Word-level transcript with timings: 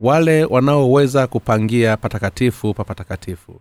wale 0.00 0.44
wanaoweza 0.44 1.26
kupangia 1.26 1.96
patakatifu 1.96 2.74
pa 2.74 2.84
patakatifu. 2.84 3.60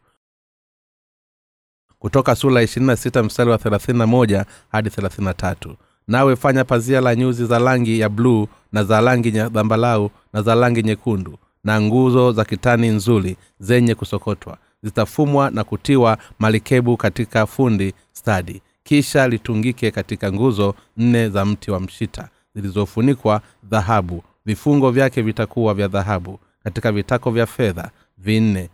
Kutoka 1.99 2.35
sura 2.35 2.63
26 2.63 3.23
mstari 3.23 3.49
wa 3.49 3.57
31 3.57 4.45
hadi 4.71 4.89
33 4.89 5.75
nawe 6.07 6.35
fanya 6.35 6.63
pazia 6.63 7.01
la 7.01 7.15
nyuzi 7.15 7.45
za 7.45 7.59
rangi 7.59 7.99
ya 7.99 8.09
bluu 8.09 8.47
na 8.71 8.83
za 8.83 9.01
rangi 9.01 9.31
dhambalau 9.31 10.11
na 10.33 10.41
za 10.41 10.55
rangi 10.55 10.83
nyekundu 10.83 11.37
na 11.63 11.81
nguzo 11.81 12.31
za 12.31 12.45
kitani 12.45 12.87
nzuri 12.87 13.37
zenye 13.59 13.95
kusokotwa. 13.95 14.57
Zitafumwa 14.83 15.49
na 15.51 15.63
kutiwa 15.63 16.17
malikebu 16.39 16.97
katika 16.97 17.45
fundi 17.45 17.93
stadi. 18.11 18.61
Kisha 18.83 19.27
litungike 19.27 19.91
katika 19.91 20.31
nguzo 20.33 20.75
nne 20.97 21.29
za 21.29 21.45
mti 21.45 21.71
wa 21.71 21.79
mshita 21.79 22.29
zilizofunikwa 22.55 23.41
dhahabu 23.63 24.23
vifungo 24.53 24.91
vyake 24.91 25.21
vitakuwa 25.21 25.73
vya 25.73 25.87
dhahabu 25.87 26.39
katika 26.63 26.91
vitako 26.91 27.31
vya 27.31 27.45
fedha 27.45 27.91
vinne. 28.17 28.69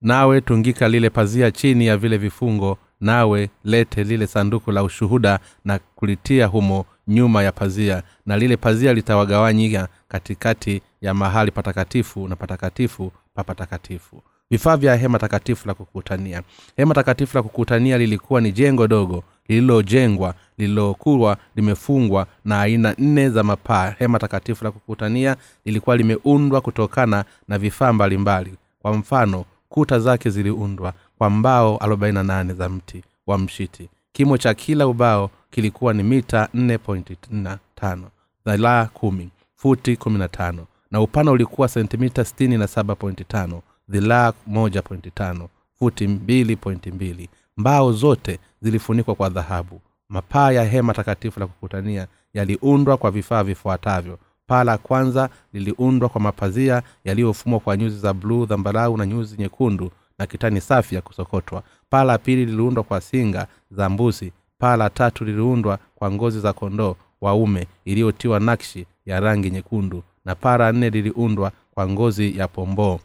Nawe 0.00 0.40
tungika 0.40 0.88
lile 0.88 1.10
pazia 1.10 1.50
chini 1.50 1.86
ya 1.86 1.96
vile 1.96 2.18
vifungo 2.18 2.78
nawe 3.00 3.50
lete 3.64 4.04
lile 4.04 4.26
sanduku 4.26 4.72
la 4.72 4.82
ushuhuda 4.82 5.38
na 5.64 5.78
kulitia 5.94 6.46
humo 6.46 6.84
nyuma 7.08 7.42
ya 7.42 7.52
pazia 7.52 8.02
na 8.26 8.36
lile 8.36 8.56
pazia 8.56 8.94
litawagawanyika 8.94 9.88
katikati 10.08 10.82
ya 11.00 11.14
mahali 11.14 11.50
patakatifu 11.50 12.28
na 12.28 12.36
patakatifu 12.36 13.12
pa 13.34 13.44
patakatifu. 13.44 14.22
Vifaa 14.50 14.76
vya 14.76 14.96
hema 14.96 15.18
takatifu 15.18 15.68
la 15.68 15.74
kukutania. 15.74 16.42
Hema 16.76 16.94
takatifu 16.94 17.36
la 17.36 17.42
kukutania 17.42 17.98
lilikuwa 17.98 18.40
ni 18.40 18.52
jengo 18.52 18.86
dogo 18.88 19.24
lililojengwa 19.48 20.34
lililokuwa 20.58 21.36
limefungwa 21.56 22.26
na 22.44 22.60
aina 22.60 22.94
nne 22.98 23.30
za 23.30 23.42
mapaa. 23.42 23.90
Hema 23.98 24.18
takatifu 24.18 24.64
la 24.64 24.70
kukutania 24.70 25.36
lilikuwa 25.64 25.96
limeundwa 25.96 26.60
kutokana 26.60 27.24
na 27.48 27.58
vifaa 27.58 27.92
mbalimbali. 27.92 28.54
Kwa 28.82 28.92
mfano 28.96 29.44
kuta 29.68 29.98
zake 29.98 30.30
ziliundwa 30.30 30.92
kwa 31.18 31.30
mbao 31.30 31.76
48 31.76 32.54
za 32.54 32.68
mti 32.68 33.02
wa 33.26 33.38
mshiti. 33.38 33.88
Kimo 34.12 34.38
cha 34.38 34.54
kila 34.54 34.86
ubao 34.86 35.30
kilikuwa 35.50 35.94
ni 35.94 36.02
mita 36.02 36.48
4.5 36.54 37.98
dhalaa 38.46 38.88
1 39.02 39.26
futi 39.56 39.94
15 39.94 40.54
na 40.90 41.00
upana 41.00 41.30
ulikuwa 41.30 41.68
sentimita 41.68 42.22
67.5 42.22 43.60
dhilaa 43.88 44.32
1.5 44.50 45.46
futi 45.78 46.06
2.2 46.06 47.26
mbao 47.56 47.92
zote 47.92 48.38
zilifunikwa 48.60 49.14
kwa 49.14 49.28
dhahabu. 49.28 49.80
Mapaa 50.08 50.52
ya 50.52 50.64
hema 50.64 50.94
takatifu 50.94 51.40
la 51.40 51.46
kukutania 51.46 52.06
yaliundwa 52.34 52.96
kwa 52.96 53.10
vifaa 53.10 53.42
vifuatavyo. 53.44 54.18
Paa 54.46 54.64
la 54.64 54.78
kwanza 54.78 55.28
liliundwa 55.52 56.08
kwa 56.08 56.20
mapazia 56.20 56.82
yaliyofumwa 57.04 57.60
kwa 57.60 57.76
nyuzi 57.76 57.98
za 57.98 58.12
bluu 58.14 58.46
dhambarau 58.46 58.96
na 58.96 59.06
nyuzi 59.06 59.36
nyekundu 59.38 59.90
na 60.18 60.26
kitani 60.26 60.60
safi 60.60 60.94
ya 60.94 61.00
kusokotwa. 61.00 61.62
Paa 61.90 62.04
la 62.04 62.18
pili 62.18 62.46
liliundwa 62.46 62.84
kwa 62.84 63.00
singa 63.00 63.46
za 63.70 63.88
mbuzi. 63.88 64.32
Paa 64.58 64.76
la 64.76 64.90
tatu 64.90 65.24
liliundwa 65.24 65.78
kwa 65.94 66.10
ngozi 66.10 66.40
za 66.40 66.52
kondoo 66.52 66.96
waume 67.20 67.66
iliyotiwa 67.84 68.40
nakshi 68.40 68.86
ya 69.06 69.20
rangi 69.20 69.50
nyekundu. 69.50 70.02
Na 70.24 70.34
paa 70.34 70.56
la 70.58 70.72
nne 70.72 70.90
liliundwa 70.90 71.52
kwa 71.74 71.88
ngozi 71.88 72.38
ya 72.38 72.48
pomboo. 72.48 73.00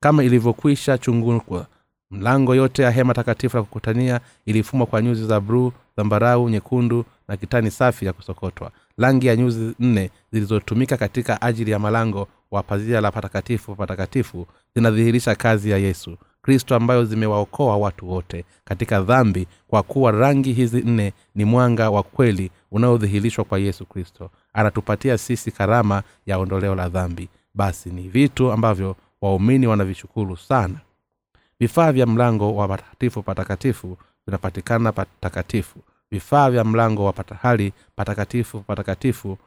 Kama 0.00 0.24
ilivyokwisha 0.24 0.98
chungukwa 0.98 1.66
mlango 2.10 2.54
yote 2.54 2.82
ya 2.82 2.90
hema 2.90 3.14
takatifu 3.14 3.56
la 3.56 3.62
kukutania 3.62 4.20
ilifumwa 4.46 4.86
kwa 4.86 5.02
nyuzi 5.02 5.26
za 5.26 5.40
bruu 5.40 5.72
zambarau 5.96 6.48
nyekundu 6.48 7.04
na 7.28 7.36
kitani 7.36 7.70
safi 7.70 8.06
ya 8.06 8.12
kusokotwa. 8.12 8.70
Rangi 8.98 9.26
ya 9.26 9.36
nyuzi 9.36 9.74
nne 9.80 10.10
zilizotumika 10.32 10.96
katika 10.96 11.42
ajili 11.42 11.70
ya 11.70 11.78
malango 11.78 12.28
wa 12.50 12.62
pazia 12.62 13.00
la 13.00 13.12
patakatifu 13.12 13.74
patakatifu 13.76 14.46
zinadhihirisha 14.74 15.34
kazi 15.34 15.70
ya 15.70 15.78
yesu 15.78 16.16
kristo 16.42 16.74
ambayo 16.76 17.04
zimewaokoa 17.04 17.76
watu 17.76 18.10
wote 18.10 18.44
katika 18.64 19.00
dhambi 19.02 19.46
kwa 19.68 19.82
kuwa 19.82 20.12
rangi 20.12 20.52
hizi 20.52 20.82
nne 20.82 21.12
ni 21.34 21.44
mwanga 21.44 21.90
wa 21.90 22.02
kweli 22.02 22.50
unaodhihirishwa 22.70 23.44
kwa 23.44 23.58
yesu 23.58 23.86
kristo. 23.86 24.30
Anatupatia 24.52 25.18
sisi 25.18 25.50
karama 25.50 26.02
ya 26.26 26.38
ondoleo 26.38 26.74
la 26.74 26.88
dhambi. 26.88 27.28
Basi 27.54 27.90
ni 27.90 28.08
vitu 28.08 28.52
ambavyo 28.52 28.96
waumini 29.20 29.66
wanavishukuru 29.66 30.36
sana 30.36 30.74
vifaa 31.60 31.92
vya 31.92 32.06
mlango 32.06 32.56
wa 32.56 32.68
patakatifu 32.68 33.22
patakatifu 33.22 33.96
vinapatikana 34.26 34.92
patakatifu. 34.92 35.78
Vifaa 36.10 36.50
vya 36.50 36.64
mlango 36.64 37.04
wa 37.04 37.12
patahali 37.12 37.72
patakatifu 37.96 38.60
patakatifu 38.60 39.38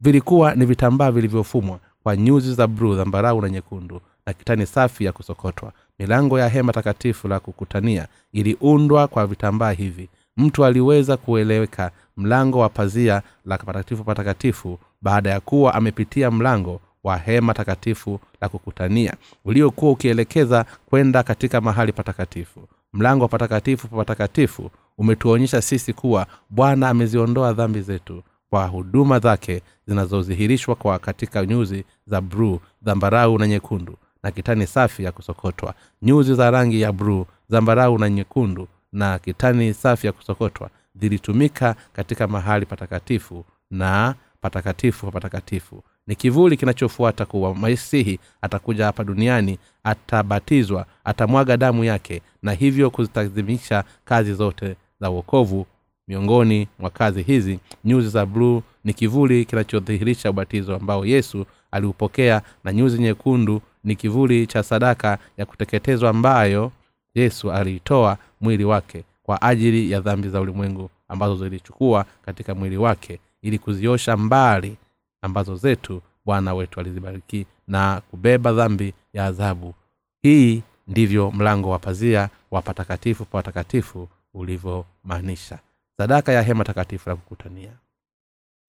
vilikuwa 0.00 0.54
ni 0.54 0.64
vitambaa 0.66 1.10
vilivyofumwa 1.10 1.78
kwa 2.02 2.16
nyuzi 2.16 2.54
za 2.54 2.66
bruu 2.66 2.96
zambarau 2.96 3.42
na 3.42 3.48
nyekundu 3.48 4.00
na 4.26 4.32
kitani 4.32 4.66
safi 4.66 5.04
ya 5.04 5.12
kusokotwa. 5.12 5.72
Milango 5.98 6.38
ya 6.38 6.48
hema 6.48 6.72
takatifu 6.72 7.28
la 7.28 7.40
kukutania 7.40 8.08
iliundwa 8.32 9.08
kwa 9.08 9.26
vitambaa 9.26 9.70
hivi. 9.70 10.08
Mtu 10.36 10.64
aliweza 10.64 11.16
kueleweka 11.16 11.90
mlango 12.16 12.58
wa 12.58 12.68
pazia 12.68 13.22
la 13.46 13.58
patakatifu 13.58 14.04
patakatifu 14.04 14.78
baada 15.02 15.30
ya 15.30 15.40
kuwa 15.40 15.74
amepitia 15.74 16.30
mlango 16.30 16.80
wa 17.04 17.16
hema 17.16 17.54
takatifu 17.54 18.20
la 18.40 18.48
kukutania 18.48 19.14
uliokuwa 19.44 19.92
ukielekeza 19.92 20.64
kwenda 20.86 21.22
katika 21.22 21.60
mahali 21.60 21.92
patakatifu. 21.92 22.68
Mlango 22.92 23.22
wa 23.22 23.28
patakatifu 23.28 23.88
pa 23.88 23.96
patakatifu 23.96 24.70
umetuonyesha 24.98 25.62
sisi 25.62 25.92
kuwa 25.92 26.26
bwana 26.50 26.88
ameziondoa 26.88 27.52
dhambi 27.52 27.80
zetu 27.80 28.22
kwa 28.50 28.66
huduma 28.66 29.18
zake 29.18 29.62
zinazodhihirishwa 29.86 30.74
kwa 30.74 30.98
katika 30.98 31.46
nyuzi 31.46 31.84
za 32.06 32.20
bruu 32.20 32.60
zambarau 32.82 33.38
na 33.38 33.46
nyekundu 33.46 33.96
na 34.22 34.30
kitani 34.30 34.66
safi 34.66 35.04
ya 35.04 35.12
kusokotwa. 35.12 35.74
Nyuzi 36.02 36.34
za 36.34 36.50
rangi 36.50 36.80
ya 36.80 36.92
bruu 36.92 37.26
zambarau 37.48 37.98
na 37.98 38.08
nyekundu 38.10 38.68
na 38.92 39.18
kitani 39.18 39.74
safi 39.74 40.06
ya 40.06 40.12
kusokotwa 40.12 40.70
zilitumika 40.94 41.76
katika 41.92 42.26
mahali 42.28 42.66
patakatifu 42.66 43.44
na 43.70 44.14
patakatifu 44.40 45.10
patakatifu 45.10 45.82
ni 46.06 46.14
kivuli 46.16 46.56
kinachofuata 46.56 47.26
kuwa 47.26 47.54
masihi 47.54 48.18
atakuja 48.42 48.84
hapa 48.84 49.04
duniani 49.04 49.58
atabatizwa 49.84 50.86
atamwaga 51.04 51.56
damu 51.56 51.84
yake 51.84 52.22
na 52.42 52.52
hivyo 52.52 52.90
kuzitazimisha 52.90 53.84
kazi 54.04 54.34
zote 54.34 54.76
za 55.00 55.10
uokovu 55.10 55.66
miongoni 56.08 56.68
mwa 56.78 56.90
kazi 56.90 57.22
hizi 57.22 57.58
nyuzi 57.84 58.08
za 58.08 58.26
bluu 58.26 58.62
ni 58.84 58.92
kivuli 58.94 59.44
kinachodhihirisha 59.44 60.30
ubatizo 60.30 60.76
ambao 60.76 61.06
yesu 61.06 61.46
aliupokea 61.70 62.42
na 62.64 62.72
nyuzi 62.72 62.98
nyekundu 62.98 63.62
ni 63.84 63.96
kivuli 63.96 64.46
cha 64.46 64.62
sadaka 64.62 65.18
ya 65.36 65.46
kuteketezwa 65.46 66.10
ambayo 66.10 66.72
yesu 67.14 67.52
aliitoa 67.52 68.18
mwili 68.40 68.64
wake 68.64 69.04
kwa 69.22 69.42
ajili 69.42 69.90
ya 69.90 70.00
dhambi 70.00 70.28
za 70.28 70.40
ulimwengu 70.40 70.90
ambazo 71.08 71.36
zilichukua 71.36 72.04
katika 72.24 72.54
mwili 72.54 72.76
wake 72.76 73.18
ili 73.42 73.58
kuziosha 73.58 74.16
mbali 74.16 74.76
ambazo 75.24 75.56
zetu 75.56 76.02
bwana 76.24 76.54
wetu 76.54 76.80
alizibariki 76.80 77.46
na 77.68 78.02
kubeba 78.10 78.52
dhambi 78.52 78.94
ya 79.12 79.24
adhabu 79.26 79.74
hii 80.22 80.62
ndivyo 80.88 81.30
mlango 81.30 81.70
wa 81.70 81.78
pazia 81.78 82.28
wa 82.50 82.62
patakatifu 82.62 83.24
pa 83.24 83.36
watakatifu 83.38 84.08
ulivyomaanisha. 84.34 85.58
Sadaka 85.96 86.32
ya 86.32 86.42
hema 86.42 86.64
takatifu 86.64 87.08
la 87.10 87.16
kukutania. 87.16 87.70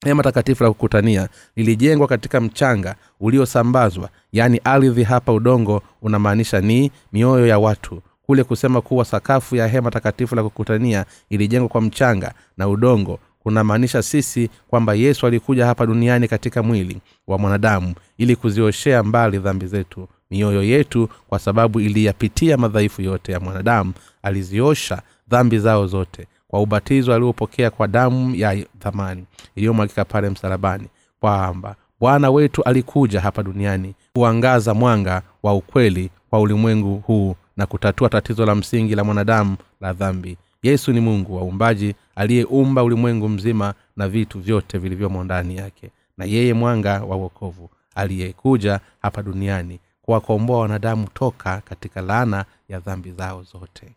Hema 0.06 0.24
takatifu 0.24 0.64
la 0.64 0.70
kukutania 0.70 1.30
lilijengwa 1.56 2.08
katika 2.08 2.42
mchanga 2.42 2.96
uliosambazwa 3.20 4.10
yaani 4.32 4.62
ardhi 4.64 5.04
hapa 5.04 5.34
udongo 5.34 5.82
unamaanisha 6.02 6.62
ni 6.62 6.92
mioyo 7.14 7.48
ya 7.48 7.60
watu. 7.60 8.02
Kule 8.26 8.44
kusema 8.44 8.82
kuwa 8.82 9.06
sakafu 9.06 9.56
ya 9.56 9.68
hema 9.68 9.92
takatifu 9.92 10.36
la 10.36 10.44
kukutania 10.44 11.06
ilijengwa 11.30 11.70
kwa 11.70 11.82
mchanga 11.82 12.34
na 12.58 12.68
udongo 12.68 13.20
kunamaanisha 13.46 14.04
sisi 14.04 14.50
kwamba 14.68 14.94
yesu 14.94 15.28
alikuja 15.28 15.66
hapa 15.66 15.86
duniani 15.86 16.28
katika 16.28 16.64
mwili 16.64 16.98
wa 17.28 17.38
mwanadamu 17.38 17.94
ili 18.18 18.36
kuzioshea 18.36 19.04
mbali 19.04 19.38
dhambi 19.38 19.68
zetu. 19.68 20.08
Mioyo 20.32 20.64
yetu 20.64 21.10
kwa 21.28 21.40
sababu 21.40 21.80
iliyapitia 21.80 22.58
madhaifu 22.58 23.02
yote 23.02 23.32
ya 23.32 23.40
mwanadamu 23.40 23.94
aliziosha 24.24 25.02
dhambi 25.28 25.60
zao 25.60 25.88
zote 25.88 26.28
kwa 26.48 26.62
ubatizo 26.62 27.14
aliopokea 27.14 27.70
kwa 27.70 27.88
damu 27.88 28.36
ya 28.36 28.66
thamani 28.80 29.26
iliyomwagika 29.56 30.06
pale 30.06 30.30
msalabani 30.30 30.88
kwamba 31.20 31.76
bwana 32.00 32.32
wetu 32.32 32.64
alikuja 32.64 33.22
hapa 33.22 33.44
duniani 33.44 33.94
kuangaza 34.14 34.74
mwanga 34.74 35.22
wa 35.44 35.54
ukweli 35.54 36.10
kwa 36.30 36.40
ulimwengu 36.40 36.96
huu 37.08 37.36
na 37.58 37.66
kutatua 37.66 38.10
tatizo 38.10 38.46
la 38.46 38.56
msingi 38.56 38.96
la 38.96 39.04
mwanadamu 39.04 39.58
la 39.82 39.94
dhambi 39.94 40.38
yesu 40.66 40.94
ni 40.94 41.00
mungu 41.00 41.36
wa 41.36 41.42
umbaji 41.44 41.96
aliyeumba 42.16 42.84
ulimwengu 42.84 43.30
mzima 43.30 43.74
na 43.96 44.08
vitu 44.10 44.40
vyote 44.40 44.78
vilivyomo 44.78 45.24
ndani 45.24 45.56
yake. 45.58 45.92
Na 46.18 46.26
yeye 46.26 46.54
mwanga 46.54 47.04
wa 47.04 47.16
uokovu 47.18 47.70
aliyekuja 47.96 48.80
hapa 49.02 49.24
duniani 49.24 49.80
kuwakomboa 50.02 50.60
wanadamu 50.60 51.08
toka 51.14 51.62
katika 51.62 52.02
laana 52.02 52.46
ya 52.70 52.80
dhambi 52.80 53.12
zao 53.12 53.44
zote. 53.44 53.96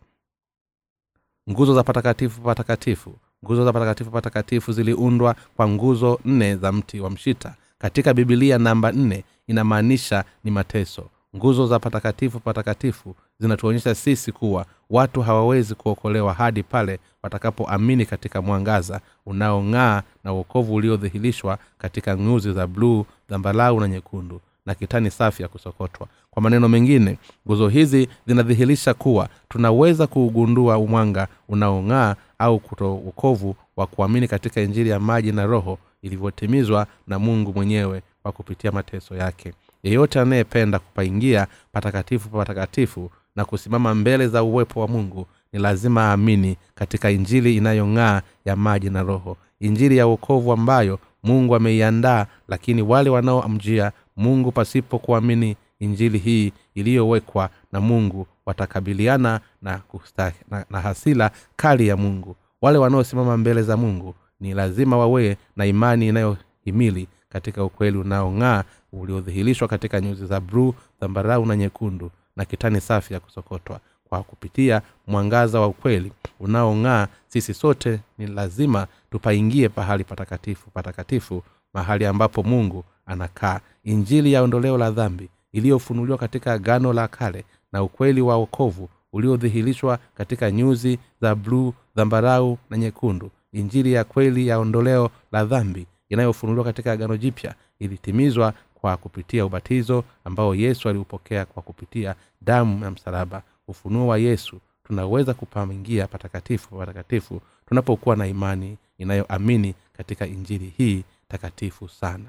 Nguzo 1.49 1.73
za 1.75 1.83
patakatifu 1.83 2.41
patakatifu. 2.41 3.15
Nguzo 3.45 3.65
za 3.65 3.73
patakatifu 3.73 4.11
patakatifu 4.11 4.71
ziliundwa 4.71 5.35
kwa 5.55 5.67
nguzo 5.67 6.19
nne 6.25 6.55
za 6.55 6.71
mti 6.71 6.99
wa 6.99 7.09
mshita. 7.09 7.55
Katika 7.77 8.13
bibilia 8.13 8.57
namba 8.57 8.91
nne 8.91 9.23
inamaanisha 9.47 10.23
ni 10.43 10.51
mateso 10.51 11.09
nguzo 11.35 11.67
za 11.67 11.79
patakatifu 11.79 12.39
patakatifu 12.39 13.15
zinatuonyesha 13.39 13.95
sisi 13.95 14.31
kuwa 14.31 14.65
watu 14.89 15.21
hawawezi 15.21 15.75
kuokolewa 15.75 16.33
hadi 16.33 16.63
pale 16.63 16.99
watakapoamini 17.23 18.05
katika 18.05 18.41
mwangaza 18.41 19.01
unaong'aa 19.25 20.03
na 20.23 20.33
uokovu 20.33 20.73
uliodhihirishwa 20.75 21.57
katika 21.77 22.17
nguzi 22.17 22.53
za 22.53 22.67
bluu 22.67 23.05
dhambalau 23.29 23.79
na 23.79 23.87
nyekundu 23.87 24.41
na 24.65 24.75
kitani 24.75 25.11
safi 25.11 25.41
ya 25.43 25.47
kusokotwa. 25.47 26.07
Kwa 26.31 26.41
maneno 26.41 26.67
mengine 26.69 27.17
nguzo 27.47 27.67
hizi 27.67 28.09
zinadhihirisha 28.27 28.93
kuwa 28.93 29.29
tunaweza 29.49 30.07
kuugundua 30.07 30.79
mwanga 30.79 31.27
unaong'aa 31.49 32.15
au 32.39 32.59
kuto 32.59 32.95
uokovu 32.95 33.55
wa 33.77 33.87
kuamini 33.87 34.27
katika 34.27 34.61
injili 34.61 34.89
ya 34.89 34.99
maji 34.99 35.31
na 35.31 35.45
roho 35.45 35.77
ilivyotimizwa 36.01 36.87
na 37.07 37.19
mungu 37.19 37.53
mwenyewe 37.53 38.01
kwa 38.23 38.31
kupitia 38.31 38.71
mateso 38.71 39.15
yake 39.15 39.53
yeyote 39.83 40.19
anayependa 40.19 40.79
kupaingia 40.79 41.47
patakatifu 41.71 42.29
pa 42.29 42.37
patakatifu 42.37 43.11
na 43.35 43.45
kusimama 43.45 43.95
mbele 43.95 44.27
za 44.27 44.43
uwepo 44.43 44.81
wa 44.81 44.87
mungu 44.87 45.25
ni 45.53 45.59
lazima 45.59 46.01
aamini 46.03 46.57
katika 46.75 47.11
injili 47.11 47.55
inayong'aa 47.57 48.21
ya 48.45 48.55
maji 48.55 48.89
na 48.89 49.03
roho. 49.03 49.37
Injili 49.59 49.97
ya 49.97 50.07
uokovu 50.07 50.51
ambayo 50.51 50.99
mungu 51.23 51.55
ameiandaa 51.55 52.25
lakini 52.47 52.81
wale 52.81 53.09
wanaomjia 53.09 53.91
mungu 54.17 54.51
pasipo 54.51 54.99
kuamini 54.99 55.55
injili 55.79 56.17
hii 56.17 56.53
iliyowekwa 56.75 57.49
na 57.71 57.79
mungu 57.81 58.27
watakabiliana 58.45 59.39
na, 59.61 59.77
kusta, 59.77 60.33
na, 60.51 60.65
na 60.69 60.81
hasila 60.81 61.31
kali 61.55 61.87
ya 61.87 61.97
mungu. 61.97 62.35
Wale 62.61 62.77
wanaosimama 62.77 63.37
mbele 63.37 63.63
za 63.63 63.77
mungu 63.77 64.15
ni 64.39 64.53
lazima 64.53 64.97
wawee 64.97 65.35
na 65.55 65.65
imani 65.65 66.07
inayohimili 66.07 67.07
katika 67.29 67.63
ukweli 67.63 67.97
unaong'aa 67.97 68.63
uliodhihirishwa 68.93 69.67
katika 69.67 70.01
nyuzi 70.01 70.25
za 70.25 70.39
bruu 70.39 70.73
dhambarau 71.01 71.45
na 71.45 71.55
nyekundu 71.55 72.11
na 72.35 72.45
kitani 72.45 72.81
safi 72.81 73.13
ya 73.13 73.19
kusokotwa. 73.19 73.79
Kwa 74.09 74.23
kupitia 74.23 74.81
mwangaza 75.07 75.59
wa 75.59 75.67
ukweli 75.67 76.11
unaong'aa 76.39 77.07
sisi 77.27 77.53
sote 77.53 77.99
ni 78.17 78.27
lazima 78.27 78.87
tupaingie 79.11 79.69
pahali 79.69 80.03
patakatifu 80.03 80.69
patakatifu 80.71 81.43
mahali 81.73 82.05
ambapo 82.05 82.43
mungu 82.43 82.83
anakaa. 83.05 83.59
Injili 83.83 84.33
ya 84.33 84.41
ondoleo 84.43 84.77
la 84.77 84.91
dhambi 84.91 85.29
iliyofunuliwa 85.51 86.17
katika 86.17 86.57
gano 86.57 86.93
la 86.93 87.07
kale 87.07 87.45
na 87.71 87.83
ukweli 87.83 88.21
wa 88.21 88.35
okovu 88.35 88.89
uliodhihirishwa 89.13 89.99
katika 90.17 90.51
nyuzi 90.51 90.99
za 91.21 91.35
bluu 91.35 91.73
dhambarau 91.95 92.57
na 92.69 92.77
nyekundu. 92.77 93.31
Injili 93.53 93.93
ya 93.93 94.03
kweli 94.03 94.47
ya 94.47 94.59
ondoleo 94.59 95.09
la 95.31 95.45
dhambi 95.45 95.85
inayofunuliwa 96.09 96.65
katika 96.65 96.91
agano 96.91 97.17
jipya 97.17 97.55
ilitimizwa 97.79 98.53
kwa 98.75 98.97
kupitia 98.97 99.45
ubatizo 99.45 100.03
ambao 100.25 100.55
yesu 100.55 100.89
aliupokea 100.89 101.45
kwa 101.45 101.63
kupitia 101.63 102.15
damu 102.41 102.83
ya 102.85 102.91
msalaba. 102.91 103.41
Ufunuo 103.67 104.07
wa 104.07 104.17
yesu 104.17 104.59
tunaweza 104.83 105.33
kupamingia 105.33 106.07
patakatifu 106.07 106.75
patakatifu 106.75 107.41
tunapokuwa 107.65 108.15
na 108.15 108.27
imani 108.27 108.77
inayoamini 108.97 109.73
katika 109.97 110.27
injili 110.27 110.73
hii 110.77 111.03
takatifu 111.27 111.89
sana. 111.89 112.25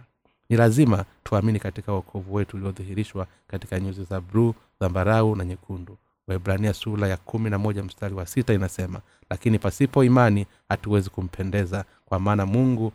Ni 0.49 0.57
lazima 0.57 1.05
tuamini 1.25 1.59
katika 1.59 1.93
uokovu 1.95 2.35
wetu 2.35 2.57
uliodhihirishwa 2.57 3.27
katika 3.47 3.81
nyuzi 3.81 4.05
za 4.05 4.21
bruu 4.21 4.55
dhambarau 4.81 5.37
na 5.37 5.45
nyekundu. 5.45 5.97
Waibrania 6.29 6.75
sura 6.75 7.09
ya 7.09 7.17
kumi 7.17 7.51
na 7.51 7.59
moja 7.59 7.83
mstari 7.83 8.15
wa 8.15 8.27
sita 8.27 8.55
inasema 8.55 9.01
lakini 9.31 9.59
pasipo 9.59 10.05
imani 10.05 10.47
hatuwezi 10.69 11.11
kumpendeza 11.11 11.85
kwa 12.07 12.21
maana 12.21 12.47
mungu 12.47 12.93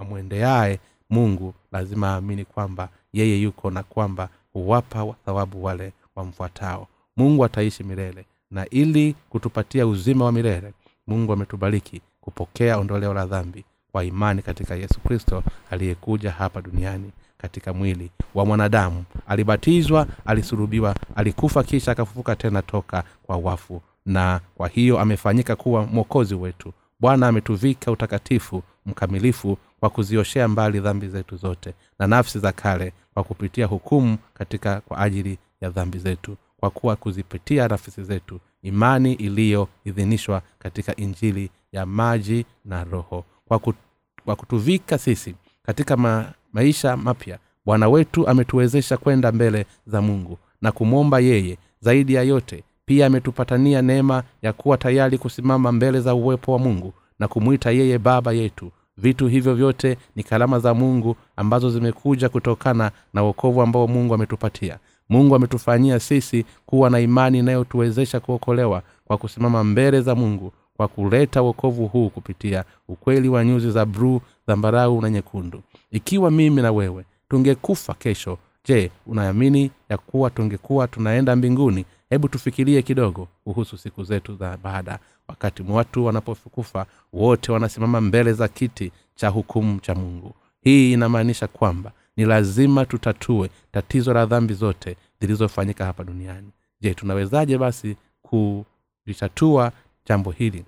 amwendeaye 0.00 0.80
mungu 1.10 1.54
lazima 1.72 2.08
aamini 2.08 2.44
kwamba 2.44 2.88
yeye 3.12 3.40
yuko 3.42 3.70
na 3.70 3.82
kwamba 3.82 4.28
huwapa 4.52 5.06
thawabu 5.24 5.64
wale 5.64 5.92
wamfuatao. 6.16 6.88
Mungu 7.16 7.44
ataishi 7.44 7.84
milele 7.84 8.24
na 8.50 8.68
ili 8.70 9.14
kutupatia 9.30 9.86
uzima 9.86 10.24
wa 10.24 10.32
milele 10.32 10.72
mungu 11.06 11.32
ametubariki 11.32 12.00
kupokea 12.20 12.78
ondoleo 12.78 13.14
la 13.14 13.26
dhambi 13.26 13.64
kwa 13.92 14.04
imani 14.04 14.42
katika 14.42 14.74
yesu 14.74 15.00
kristo 15.00 15.42
aliyekuja 15.70 16.30
hapa 16.30 16.62
duniani 16.62 17.10
katika 17.38 17.72
mwili 17.74 18.10
wa 18.34 18.46
mwanadamu. 18.46 19.04
Alibatizwa 19.26 20.06
alisulubiwa 20.26 20.94
alikufa 21.16 21.62
kisha 21.62 21.92
akafufuka 21.92 22.36
tena 22.36 22.62
toka 22.62 23.04
kwa 23.22 23.36
wafu. 23.36 23.82
Na 24.06 24.40
kwa 24.54 24.68
hiyo 24.68 25.00
amefanyika 25.00 25.56
kuwa 25.56 25.86
mwokozi 25.86 26.34
wetu. 26.34 26.72
Bwana 27.00 27.28
ametuvika 27.28 27.90
utakatifu 27.92 28.62
mkamilifu 28.86 29.58
kwa 29.80 29.90
kuzioshea 29.90 30.48
mbali 30.48 30.80
dhambi 30.80 31.08
zetu 31.08 31.36
zote 31.36 31.74
na 31.98 32.06
nafsi 32.06 32.38
za 32.38 32.52
kale 32.52 32.92
kwa 33.14 33.24
kupitia 33.24 33.66
hukumu 33.66 34.18
katika 34.34 34.80
kwa 34.80 34.98
ajili 34.98 35.38
ya 35.60 35.70
dhambi 35.70 35.98
zetu 35.98 36.36
kwa 36.56 36.70
kuwa 36.70 36.96
kuzipitia 36.96 37.68
nafsi 37.68 38.02
zetu 38.02 38.40
imani 38.62 39.12
iliyoidhinishwa 39.12 40.42
katika 40.58 40.96
injili 40.96 41.50
ya 41.72 41.86
maji 41.86 42.46
na 42.64 42.84
roho. 42.84 43.24
Kwa, 43.48 43.58
kut, 43.58 43.76
kwa 44.24 44.36
kutuvika 44.36 44.98
sisi 44.98 45.34
katika 45.62 45.96
ma, 45.96 46.32
maisha 46.52 46.96
mapya 46.96 47.38
bwana 47.66 47.88
wetu 47.88 48.28
ametuwezesha 48.28 48.96
kwenda 48.96 49.32
mbele 49.32 49.66
za 49.86 50.02
mungu 50.02 50.38
na 50.62 50.72
kumwomba 50.72 51.20
yeye 51.20 51.58
zaidi 51.80 52.14
ya 52.14 52.22
yote. 52.22 52.64
Pia 52.86 53.06
ametupatania 53.06 53.82
neema 53.82 54.22
ya 54.42 54.52
kuwa 54.52 54.78
tayari 54.78 55.18
kusimama 55.18 55.72
mbele 55.72 56.00
za 56.00 56.14
uwepo 56.14 56.52
wa 56.52 56.58
mungu 56.58 56.94
na 57.24 57.28
kumwita 57.28 57.70
yeye 57.70 57.98
baba 57.98 58.32
yetu. 58.32 58.70
Vitu 58.96 59.28
hivyo 59.28 59.54
vyote 59.54 59.96
ni 60.16 60.22
kalama 60.22 60.58
za 60.58 60.74
mungu 60.74 61.16
ambazo 61.36 61.70
zimekuja 61.70 62.28
kutokana 62.28 62.90
na 63.14 63.24
uokovu 63.24 63.62
ambao 63.62 63.86
mungu 63.88 64.14
ametupatia. 64.14 64.78
Mungu 65.08 65.34
ametufanyia 65.34 66.00
sisi 66.00 66.44
kuwa 66.66 66.90
na 66.90 67.00
imani 67.00 67.38
inayotuwezesha 67.38 68.20
kuokolewa 68.20 68.82
kwa 69.04 69.18
kusimama 69.18 69.64
mbele 69.64 70.00
za 70.00 70.14
mungu 70.14 70.52
kwa 70.76 70.88
kuleta 70.88 71.42
uokovu 71.42 71.86
huu 71.86 72.08
kupitia 72.10 72.64
ukweli 72.88 73.28
wa 73.28 73.44
nyuzi 73.44 73.70
za 73.70 73.86
bruu 73.86 74.20
zambarau 74.46 75.00
na 75.02 75.10
nyekundu. 75.10 75.62
Ikiwa 75.90 76.30
mimi 76.30 76.62
na 76.62 76.72
wewe 76.72 77.04
tungekufa 77.28 77.94
kesho 77.94 78.38
je 78.64 78.90
unaamini 79.06 79.70
ya 79.88 79.98
kuwa 79.98 80.30
tungekuwa 80.30 80.88
tunaenda 80.88 81.36
mbinguni 81.36 81.84
hebu 82.10 82.28
tufikirie 82.28 82.82
kidogo 82.82 83.28
kuhusu 83.44 83.78
siku 83.78 84.04
zetu 84.04 84.34
za 84.36 84.56
baada. 84.56 84.98
Wakati 85.28 85.62
watu 85.68 86.04
wanapokufa 86.04 86.86
wote 87.12 87.52
wanasimama 87.52 88.00
mbele 88.00 88.32
za 88.32 88.48
kiti 88.48 88.92
cha 89.14 89.28
hukumu 89.28 89.80
cha 89.80 89.94
mungu. 89.94 90.34
Hii 90.60 90.92
inamaanisha 90.92 91.46
kwamba 91.46 91.92
ni 92.16 92.24
lazima 92.24 92.84
tutatue 92.86 93.50
tatizo 93.72 94.14
la 94.14 94.26
dhambi 94.26 94.54
zote 94.54 94.96
zilizofanyika 95.20 95.84
hapa 95.84 96.04
duniani. 96.04 96.50
Je 96.80 96.94
tunawezaje 96.94 97.58
basi 97.58 97.96
kulitatua 98.22 99.72
jambo 100.06 100.30
hili? 100.30 100.64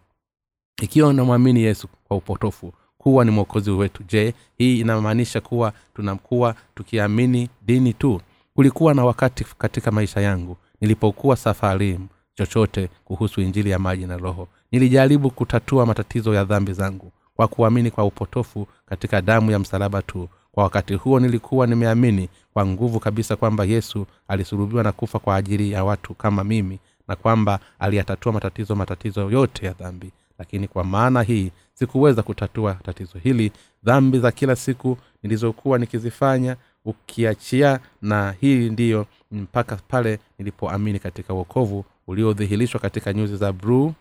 Ikiwa 0.83 1.09
unamwamini 1.09 1.63
yesu 1.63 1.89
kwa 2.05 2.17
upotofu 2.17 2.73
kuwa 2.99 3.25
ni 3.25 3.31
mwokozi 3.31 3.71
wetu 3.71 4.03
je 4.09 4.35
hii 4.59 4.81
inamaanisha 4.81 5.41
kuwa 5.41 5.73
tunakuwa 5.95 6.55
tukiamini 6.75 7.49
dini 7.63 7.93
tu? 7.95 8.21
Kulikuwa 8.55 8.95
na 8.95 9.05
wakati 9.05 9.45
katika 9.59 9.91
maisha 9.91 10.21
yangu 10.21 10.57
nilipokuwa 10.81 11.37
safarim 11.37 12.07
chochote 12.35 12.89
kuhusu 13.05 13.41
injili 13.41 13.71
ya 13.71 13.79
maji 13.79 14.07
na 14.07 14.17
roho 14.17 14.49
nilijaribu 14.73 15.31
kutatua 15.31 15.87
matatizo 15.87 16.35
ya 16.35 16.45
dhambi 16.45 16.73
zangu 16.73 17.13
kwa 17.37 17.49
kuamini 17.49 17.91
kwa 17.91 18.05
upotofu 18.05 18.67
katika 18.87 19.23
damu 19.23 19.51
ya 19.51 19.59
msalaba 19.59 20.03
tu. 20.03 20.29
Kwa 20.53 20.65
wakati 20.65 20.95
huo 20.95 21.21
nilikuwa 21.21 21.67
nimeamini 21.67 22.29
kwa 22.53 22.67
nguvu 22.67 23.01
kabisa 23.01 23.37
kwamba 23.37 23.65
yesu 23.65 24.07
alisulubiwa 24.29 24.83
na 24.83 24.93
kufa 24.93 25.19
kwa 25.19 25.37
ajili 25.37 25.73
ya 25.73 25.85
watu 25.85 26.15
kama 26.15 26.45
mimi 26.45 26.79
na 27.09 27.17
kwamba 27.17 27.59
aliyatatua 27.79 28.33
matatizo 28.33 28.75
matatizo 28.75 29.31
yote 29.31 29.67
ya 29.67 29.73
dhambi. 29.73 30.11
Lakini 30.39 30.69
kwa 30.69 30.85
maana 30.85 31.23
hii 31.23 31.51
sikuweza 31.75 32.23
kutatua 32.23 32.75
tatizo 32.75 33.19
hili. 33.19 33.53
Dhambi 33.85 34.19
za 34.19 34.33
kila 34.33 34.57
siku 34.57 34.99
nilizokuwa 35.23 35.79
nikizifanya 35.79 36.57
ukiachia 36.87 37.81
na 38.03 38.35
hii 38.41 38.71
ndiyo 38.71 39.07
mpaka 39.33 39.77
pale 39.89 40.19
nilipoamini 40.39 40.99
katika 40.99 41.35
uokovu 41.35 41.85
uliodhihirishwa 42.07 42.81
katika 42.81 43.13
nyuzi 43.13 43.37
za 43.37 43.53
bruu 43.53 43.93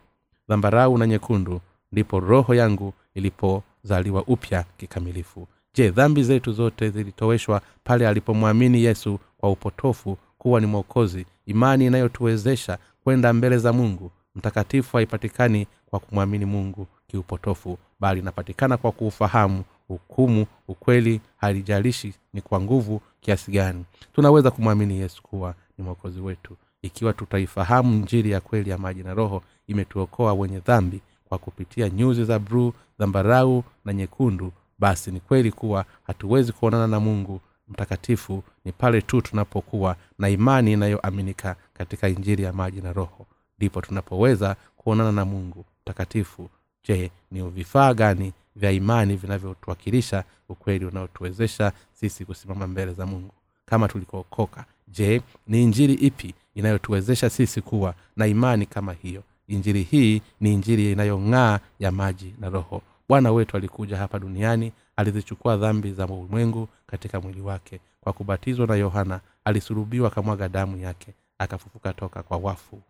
dhambarau 0.48 0.98
na 0.98 1.06
nyekundu 1.06 1.60
ndipo 1.92 2.20
roho 2.20 2.54
yangu 2.54 2.92
ilipozaliwa 3.14 4.24
upya 4.26 4.64
kikamilifu. 4.76 5.46
Je 5.74 5.90
dhambi 5.90 6.22
zetu 6.22 6.52
zote 6.52 6.90
zilitoweshwa 6.90 7.60
pale 7.84 8.08
alipomwamini 8.08 8.84
yesu 8.84 9.18
kwa 9.38 9.50
upotofu 9.50 10.18
kuwa 10.38 10.60
ni 10.60 10.66
mwokozi 10.66 11.26
imani 11.46 11.86
inayotuwezesha 11.86 12.78
kwenda 13.04 13.32
mbele 13.32 13.58
za 13.58 13.72
mungu 13.72 14.10
mtakatifu 14.34 14.96
haipatikani 14.96 15.66
kwa 15.86 16.00
kumwamini 16.00 16.44
mungu 16.44 16.86
kiupotofu 17.06 17.78
bali 18.00 18.20
inapatikana 18.20 18.76
kwa 18.76 18.92
kuufahamu 18.92 19.64
hukumu 19.88 20.46
ukweli 20.68 21.20
halijalishi 21.36 22.14
ni 22.32 22.40
kwa 22.40 22.60
nguvu 22.60 23.00
kiasi 23.20 23.50
gani. 23.50 23.84
Tunaweza 24.12 24.50
kumwamini 24.50 24.98
yesu 24.98 25.22
kuwa 25.22 25.54
ni 25.78 25.84
mwokozi 25.84 26.20
wetu. 26.20 26.56
Ikiwa 26.82 27.12
tutaifahamu 27.12 27.96
njiri 27.96 28.30
ya 28.30 28.40
kweli 28.40 28.70
ya 28.70 28.78
maji 28.78 29.02
na 29.02 29.14
roho 29.14 29.42
imetuokoa 29.66 30.34
wenye 30.34 30.58
dhambi 30.60 31.00
kwa 31.28 31.38
kupitia 31.38 31.88
nyuzi 31.88 32.24
za 32.24 32.38
bruu 32.38 32.72
dhambarau 32.98 33.64
na 33.84 33.92
nyekundu 33.92 34.52
basi 34.78 35.10
ni 35.10 35.20
kweli 35.20 35.52
kuwa 35.52 35.84
hatuwezi 36.02 36.52
kuonana 36.52 36.86
na 36.86 37.00
mungu 37.00 37.40
mtakatifu. 37.68 38.42
Ni 38.64 38.72
pale 38.72 39.02
tu 39.02 39.20
tunapokuwa 39.22 39.96
na 40.18 40.28
imani 40.28 40.72
inayoaminika 40.72 41.56
katika 41.74 42.08
injiri 42.08 42.44
ya 42.44 42.52
maji 42.52 42.80
na 42.80 42.92
roho. 42.92 43.26
Ndipo 43.58 43.80
tunapoweza 43.80 44.56
kuonana 44.76 45.12
na 45.12 45.24
mungu 45.24 45.64
mtakatifu. 45.82 46.50
Je 46.84 47.10
ni 47.30 47.42
vifaa 47.50 47.94
gani 47.94 48.32
vya 48.56 48.70
imani 48.72 49.16
vinavyotuwakilisha 49.16 50.24
ukweli 50.48 50.84
unaotuwezesha 50.84 51.72
sisi 51.92 52.24
kusimama 52.24 52.66
mbele 52.66 52.92
za 52.92 53.06
mungu. 53.06 53.34
Kama 53.66 53.88
tulikookoka 53.88 54.64
je 54.88 55.22
ni 55.46 55.62
injili 55.62 55.94
ipi 55.94 56.34
inayotuwezesha 56.54 57.30
sisi 57.30 57.60
kuwa 57.60 57.94
na 58.16 58.26
imani 58.26 58.66
kama 58.66 58.92
hiyo? 58.92 59.22
Injili 59.48 59.82
hii 59.82 60.22
ni 60.40 60.52
injili 60.54 60.92
inayong'aa 60.92 61.60
ya 61.78 61.92
maji 61.92 62.34
na 62.40 62.48
roho. 62.48 62.82
Bwana 63.08 63.32
wetu 63.32 63.56
alikuja 63.56 63.96
hapa 63.96 64.18
duniani 64.18 64.72
alizichukua 64.96 65.56
dhambi 65.56 65.92
za 65.92 66.06
ulimwengu 66.06 66.68
katika 66.86 67.20
mwili 67.20 67.40
wake. 67.40 67.80
Kwa 68.00 68.12
kubatizwa 68.12 68.66
na 68.66 68.74
yohana 68.74 69.20
alisulubiwa 69.44 70.08
akamwaga 70.08 70.48
damu 70.48 70.76
yake 70.78 71.14
akafufuka 71.38 71.92
toka 71.92 72.22
kwa 72.22 72.36
wafu. 72.36 72.82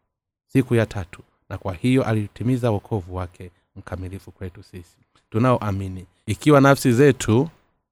Siku 0.46 0.75
ya 0.75 0.87
tatu 0.87 1.23
na 1.49 1.58
kwa 1.58 1.75
hiyo 1.75 2.04
alitimiza 2.04 2.70
wokovu 2.70 3.16
wake 3.16 3.50
mkamilifu 3.76 4.32
kwetu 4.32 4.62
sisi 4.62 4.96
tunaoamini. 5.40 6.07
Ikiwa 6.26 6.61
nafsi 6.61 6.93
zetu 6.93 7.49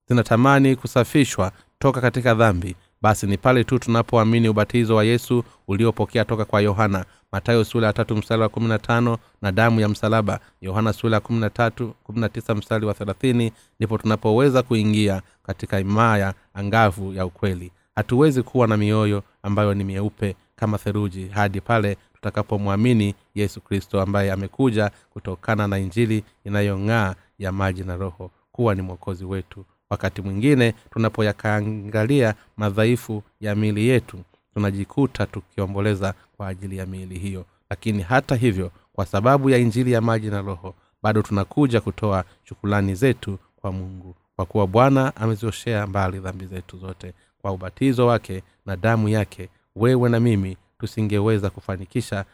zinatamani 0.09 0.77
kusafishwa 0.77 1.53
toka 1.79 2.01
katika 2.01 2.35
dhambi 2.35 2.77
basi 3.03 3.27
ni 3.27 3.39
pale 3.39 3.65
tu 3.65 3.79
tunapoamini 3.79 4.49
ubatizo 4.49 4.97
wa 4.97 5.05
yesu 5.05 5.45
uliopokea 5.69 6.25
toka 6.25 6.45
kwa 6.45 6.61
yohana. 6.61 7.05
Matayo 7.33 7.65
sula 7.65 7.87
ya 7.87 7.93
tatu 7.93 8.17
mstari 8.17 8.43
wa 8.43 8.49
kumi 8.49 8.69
na 8.69 8.79
tano 8.79 9.19
na 9.43 9.53
damu 9.53 9.81
ya 9.81 9.89
msalaba. 9.89 10.41
Yohana 10.61 10.93
sula 10.93 11.17
ya 11.17 11.21
kumi 11.21 11.41
na 11.41 11.51
tatu 11.51 11.95
kumi 12.05 12.21
na 12.21 12.29
tisa 12.29 12.55
mstari 12.55 12.87
wa 12.87 12.95
thelathini 12.95 13.53
ndipo 13.79 13.99
tunapoweza 13.99 14.63
kuingia 14.63 15.23
katika 15.43 15.81
imaya 15.81 16.35
angavu 16.55 17.13
ya 17.13 17.27
ukweli. 17.27 17.73
Hatuwezi 17.97 18.43
kuwa 18.43 18.67
na 18.67 18.77
mioyo 18.77 19.23
ambayo 19.43 19.75
ni 19.75 19.85
mieupe 19.85 20.37
kama 20.57 20.79
theruji 20.79 21.29
hadi 21.29 21.61
pale 21.61 21.97
tutakapomwamini 22.15 23.15
yesu 23.35 23.61
kristo 23.61 24.01
ambaye 24.01 24.33
amekuja 24.33 24.91
kutokana 25.11 25.69
na 25.69 25.79
injili 25.79 26.25
inayong'aa 26.45 27.15
ya 27.39 27.53
maji 27.53 27.85
na 27.85 27.97
roho 27.97 28.31
kuwa 28.53 28.75
ni 28.75 28.83
mwokozi 28.83 29.25
wetu. 29.25 29.65
Wakati 29.91 30.23
mwingine 30.23 30.75
tunapoyakaangalia 30.91 32.35
madhaifu 32.57 33.23
ya 33.41 33.55
miili 33.55 33.89
yetu 33.89 34.19
tunajikuta 34.55 35.27
tukiomboleza 35.27 36.15
kwa 36.37 36.49
ajili 36.49 36.77
ya 36.77 36.87
miili 36.87 37.19
hiyo. 37.19 37.45
Lakini 37.71 38.03
hata 38.03 38.35
hivyo 38.37 38.71
kwa 38.93 39.07
sababu 39.07 39.51
ya 39.51 39.59
injili 39.59 39.93
ya 39.93 40.01
maji 40.01 40.31
na 40.31 40.43
roho 40.43 40.75
bado 41.03 41.23
tunakuja 41.23 41.81
kutoa 41.81 42.25
shukulani 42.45 42.95
zetu 42.95 43.39
kwa 43.57 43.73
mungu. 43.73 44.15
Kwa 44.37 44.47
kuwa 44.47 44.67
bwana 44.67 45.17
amezioshea 45.17 45.87
mbali 45.87 46.19
dhambi 46.19 46.47
zetu 46.47 46.79
zote. 46.79 47.13
Kwa 47.43 47.53
ubatizo 47.53 48.07
wake 48.07 48.43
na 48.67 48.77
damu 48.77 49.09
yake 49.09 49.49
wewe 49.77 50.09
na 50.09 50.21
mimi 50.21 50.57
tusingeweza 50.79 51.51
kufanikisha 51.51 52.25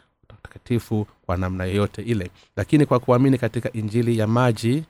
utakatifu 0.45 1.07
kwa 1.25 1.37
namna 1.37 1.65
yoyote 1.65 2.01
ile. 2.01 2.31
Lakini 2.55 2.85
kwa 2.85 2.99
kuamini 2.99 3.37
katika 3.37 3.73
injili 3.73 4.17
ya 4.17 4.27
maji 4.27 4.83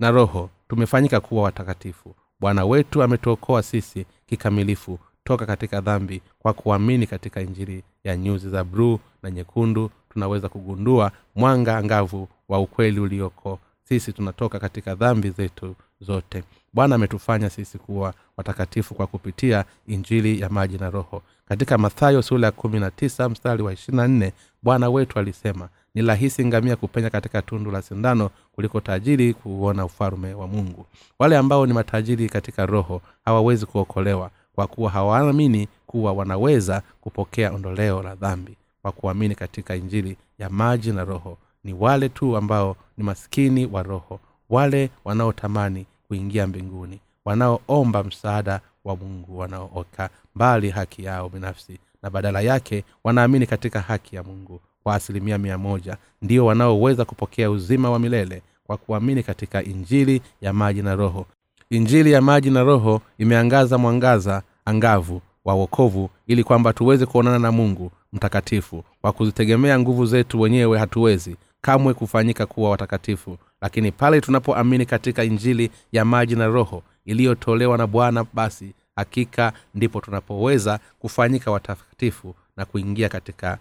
na 0.00 0.10
roho 0.10 0.50
tumefanyika 0.68 1.20
kuwa 1.20 1.42
watakatifu. 1.42 2.14
Bwana 2.40 2.64
wetu 2.64 3.02
ametuokoa 3.02 3.62
sisi 3.62 4.06
kikamilifu 4.26 4.98
toka 5.24 5.46
katika 5.46 5.80
dhambi 5.80 6.22
kwa 6.38 6.52
kuamini 6.52 7.06
katika 7.06 7.40
injili 7.40 7.82
ya 8.04 8.16
nyuzi 8.16 8.50
za 8.50 8.64
bruu 8.64 8.98
na 9.22 9.30
nyekundu. 9.30 9.90
Tunaweza 10.12 10.48
kugundua 10.48 11.12
mwanga 11.34 11.76
angavu 11.78 12.28
wa 12.48 12.58
ukweli 12.60 13.00
ulioko. 13.00 13.58
Sisi 13.84 14.12
tunatoka 14.12 14.58
katika 14.58 14.94
dhambi 14.94 15.30
zetu 15.30 15.74
zote. 16.00 16.42
Bwana 16.72 16.94
ametufanya 16.94 17.50
sisi 17.50 17.78
kuwa 17.78 18.14
watakatifu 18.36 18.94
kwa 18.94 19.06
kupitia 19.06 19.64
injili 19.86 20.40
ya 20.40 20.48
maji 20.48 20.78
na 20.78 20.90
roho. 20.90 21.22
Katika 21.48 21.78
mathayo 21.78 22.22
sura 22.22 22.46
ya 22.46 22.52
kumi 22.52 22.80
na 22.80 22.90
tisa 22.90 23.28
mstari 23.28 23.62
wa 23.62 23.72
ishirina 23.72 24.08
nne 24.08 24.32
bwana 24.62 24.90
wetu 24.90 25.18
alisema 25.18 25.68
ni 25.94 26.02
rahisi 26.02 26.44
ngamia 26.46 26.76
kupenya 26.76 27.10
katika 27.10 27.42
tundu 27.42 27.70
la 27.70 27.82
sindano 27.82 28.30
kuliko 28.52 28.80
tajiri 28.80 29.34
kuuona 29.34 29.84
ufalume 29.84 30.34
wa 30.34 30.46
mungu. 30.46 30.86
Wale 31.18 31.36
ambao 31.36 31.66
ni 31.66 31.72
matajiri 31.72 32.28
katika 32.28 32.66
roho 32.66 33.02
hawawezi 33.24 33.66
kuokolewa 33.66 34.30
kwa 34.54 34.66
kuwa 34.66 34.90
hawaamini 34.90 35.68
kuwa 35.86 36.12
wanaweza 36.12 36.82
kupokea 37.00 37.52
ondoleo 37.52 38.02
la 38.02 38.14
dhambi. 38.14 38.56
Kwa 38.82 38.92
kuamini 38.92 39.34
katika 39.34 39.76
injili 39.76 40.16
ya 40.38 40.50
maji 40.50 40.92
na 40.92 41.04
roho 41.04 41.38
ni 41.64 41.72
wale 41.72 42.08
tu 42.08 42.36
ambao 42.36 42.76
ni 42.98 43.04
maskini 43.04 43.66
wa 43.66 43.82
roho 43.82 44.20
wale 44.50 44.90
wanaotamani 45.04 45.86
kuingia 46.08 46.46
mbinguni 46.46 47.00
wanaoomba 47.24 48.04
msaada 48.04 48.60
wa 48.84 48.96
mungu 48.96 49.38
wanaooka 49.38 50.10
mbali 50.34 50.70
haki 50.70 51.04
yao 51.04 51.28
binafsi 51.28 51.78
na 52.02 52.10
badala 52.10 52.40
yake 52.40 52.84
wanaamini 53.04 53.46
katika 53.46 53.80
haki 53.80 54.16
ya 54.16 54.22
mungu 54.22 54.60
kwa 54.82 54.94
asilimia 54.94 55.38
mia 55.38 55.58
moja 55.58 55.96
ndio 56.22 56.46
wanaoweza 56.46 57.04
kupokea 57.04 57.50
uzima 57.50 57.90
wa 57.90 57.98
milele 57.98 58.42
kwa 58.64 58.76
kuamini 58.76 59.22
katika 59.22 59.62
injili 59.64 60.22
ya 60.40 60.52
maji 60.52 60.82
na 60.82 60.94
roho. 60.96 61.26
Injili 61.70 62.12
ya 62.12 62.20
maji 62.22 62.50
na 62.50 62.62
roho 62.62 63.00
imeangaza 63.18 63.78
mwangaza 63.78 64.42
angavu 64.64 65.20
wa 65.44 65.54
wokovu 65.54 66.10
ili 66.26 66.44
kwamba 66.44 66.72
tuweze 66.72 67.06
kuonana 67.06 67.38
na 67.38 67.52
mungu 67.52 67.90
mtakatifu 68.12 68.84
kwa 69.00 69.12
kuzitegemea 69.12 69.78
nguvu 69.78 70.06
zetu 70.06 70.40
wenyewe 70.40 70.78
hatuwezi 70.78 71.36
kamwe 71.60 71.94
kufanyika 71.94 72.46
kuwa 72.46 72.70
watakatifu 72.70 73.38
lakini 73.60 73.92
pale 73.92 74.20
tunapoamini 74.20 74.86
katika 74.86 75.24
injili 75.24 75.70
ya 75.92 76.04
maji 76.04 76.36
na 76.36 76.46
roho 76.46 76.82
iliyotolewa 77.04 77.78
na 77.78 77.86
bwana 77.86 78.24
basi 78.34 78.72
hakika 78.96 79.52
ndipo 79.74 80.00
tunapoweza 80.00 80.80
kufanyika 80.98 81.50
watakatifu 81.50 82.34
na 82.56 82.64
kuingia 82.64 83.08
katika 83.08 83.58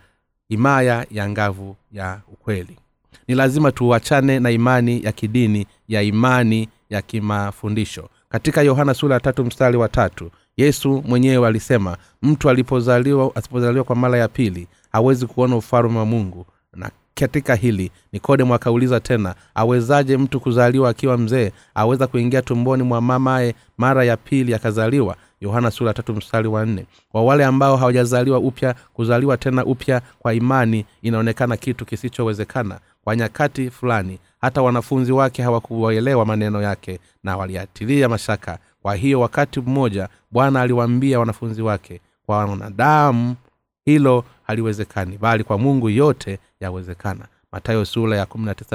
himaya 0.50 1.06
ya 1.12 1.30
ngavu 1.30 1.76
ya 1.92 2.22
ukweli. 2.34 2.78
Ni 3.28 3.36
lazima 3.36 3.72
tuachane 3.72 4.40
na 4.40 4.52
imani 4.52 5.04
ya 5.04 5.12
kidini 5.12 5.68
ya 5.88 6.02
imani 6.02 6.70
ya 6.90 7.02
kimafundisho. 7.02 8.10
Katika 8.30 8.62
yohana 8.62 8.94
sura 8.94 9.14
ya 9.14 9.20
tatu 9.20 9.46
mstari 9.46 9.78
wa 9.78 9.90
tatu 9.90 10.32
yesu 10.58 11.04
mwenyewe 11.08 11.48
alisema 11.48 11.98
mtu 12.22 12.50
alipozaliwa 12.50 13.32
asipozaliwa 13.36 13.84
kwa 13.84 13.96
mara 13.96 14.18
ya 14.18 14.28
pili 14.28 14.68
hawezi 14.92 15.26
kuona 15.28 15.56
ufalume 15.56 15.98
wa 16.00 16.06
mungu 16.06 16.46
na 16.74 16.92
katika 17.20 17.56
hili. 17.56 17.92
Nikodemo 18.12 18.54
akauliza 18.56 19.00
tena 19.00 19.36
awezaje 19.56 20.18
mtu 20.18 20.40
kuzaliwa 20.40 20.90
akiwa 20.90 21.18
mzee 21.18 21.52
aweza 21.76 22.08
kuingia 22.08 22.42
tumboni 22.42 22.84
mwa 22.84 23.02
mamaye 23.02 23.56
mara 23.78 24.04
ya 24.04 24.18
pili 24.18 24.54
akazaliwa? 24.54 25.16
Yohana 25.42 25.72
sura 25.72 25.94
tatu 25.94 26.14
mstari 26.14 26.48
wa 26.48 26.66
nne. 26.66 26.86
Kwa 27.12 27.24
wale 27.24 27.46
ambao 27.46 27.78
hawajazaliwa 27.78 28.40
upya 28.40 28.76
kuzaliwa 28.94 29.38
tena 29.38 29.66
upya 29.66 30.02
kwa 30.20 30.34
imani 30.34 30.86
inaonekana 31.02 31.58
kitu 31.58 31.86
kisichowezekana. 31.86 32.80
Kwa 33.04 33.16
nyakati 33.16 33.70
fulani 33.70 34.20
hata 34.42 34.62
wanafunzi 34.62 35.12
wake 35.12 35.42
hawakuwaelewa 35.44 36.26
maneno 36.26 36.62
yake 36.62 37.00
na 37.24 37.38
waliatilia 37.38 38.10
mashaka. 38.10 38.58
Kwa 38.82 38.96
hiyo 38.96 39.20
wakati 39.20 39.60
mmoja 39.62 40.10
bwana 40.32 40.62
aliwaambia 40.62 41.20
wanafunzi 41.20 41.62
wake 41.62 42.02
kwa 42.26 42.38
wanadamu 42.46 43.36
hilo 43.90 44.24
haliwezekani 44.44 45.18
bali 45.18 45.44
kwa 45.44 45.58
mungu 45.58 45.90
yote 45.90 46.40
yawezekana. 46.60 47.26
Matayo 47.52 47.86
sura 47.86 48.18
ya 48.18 48.28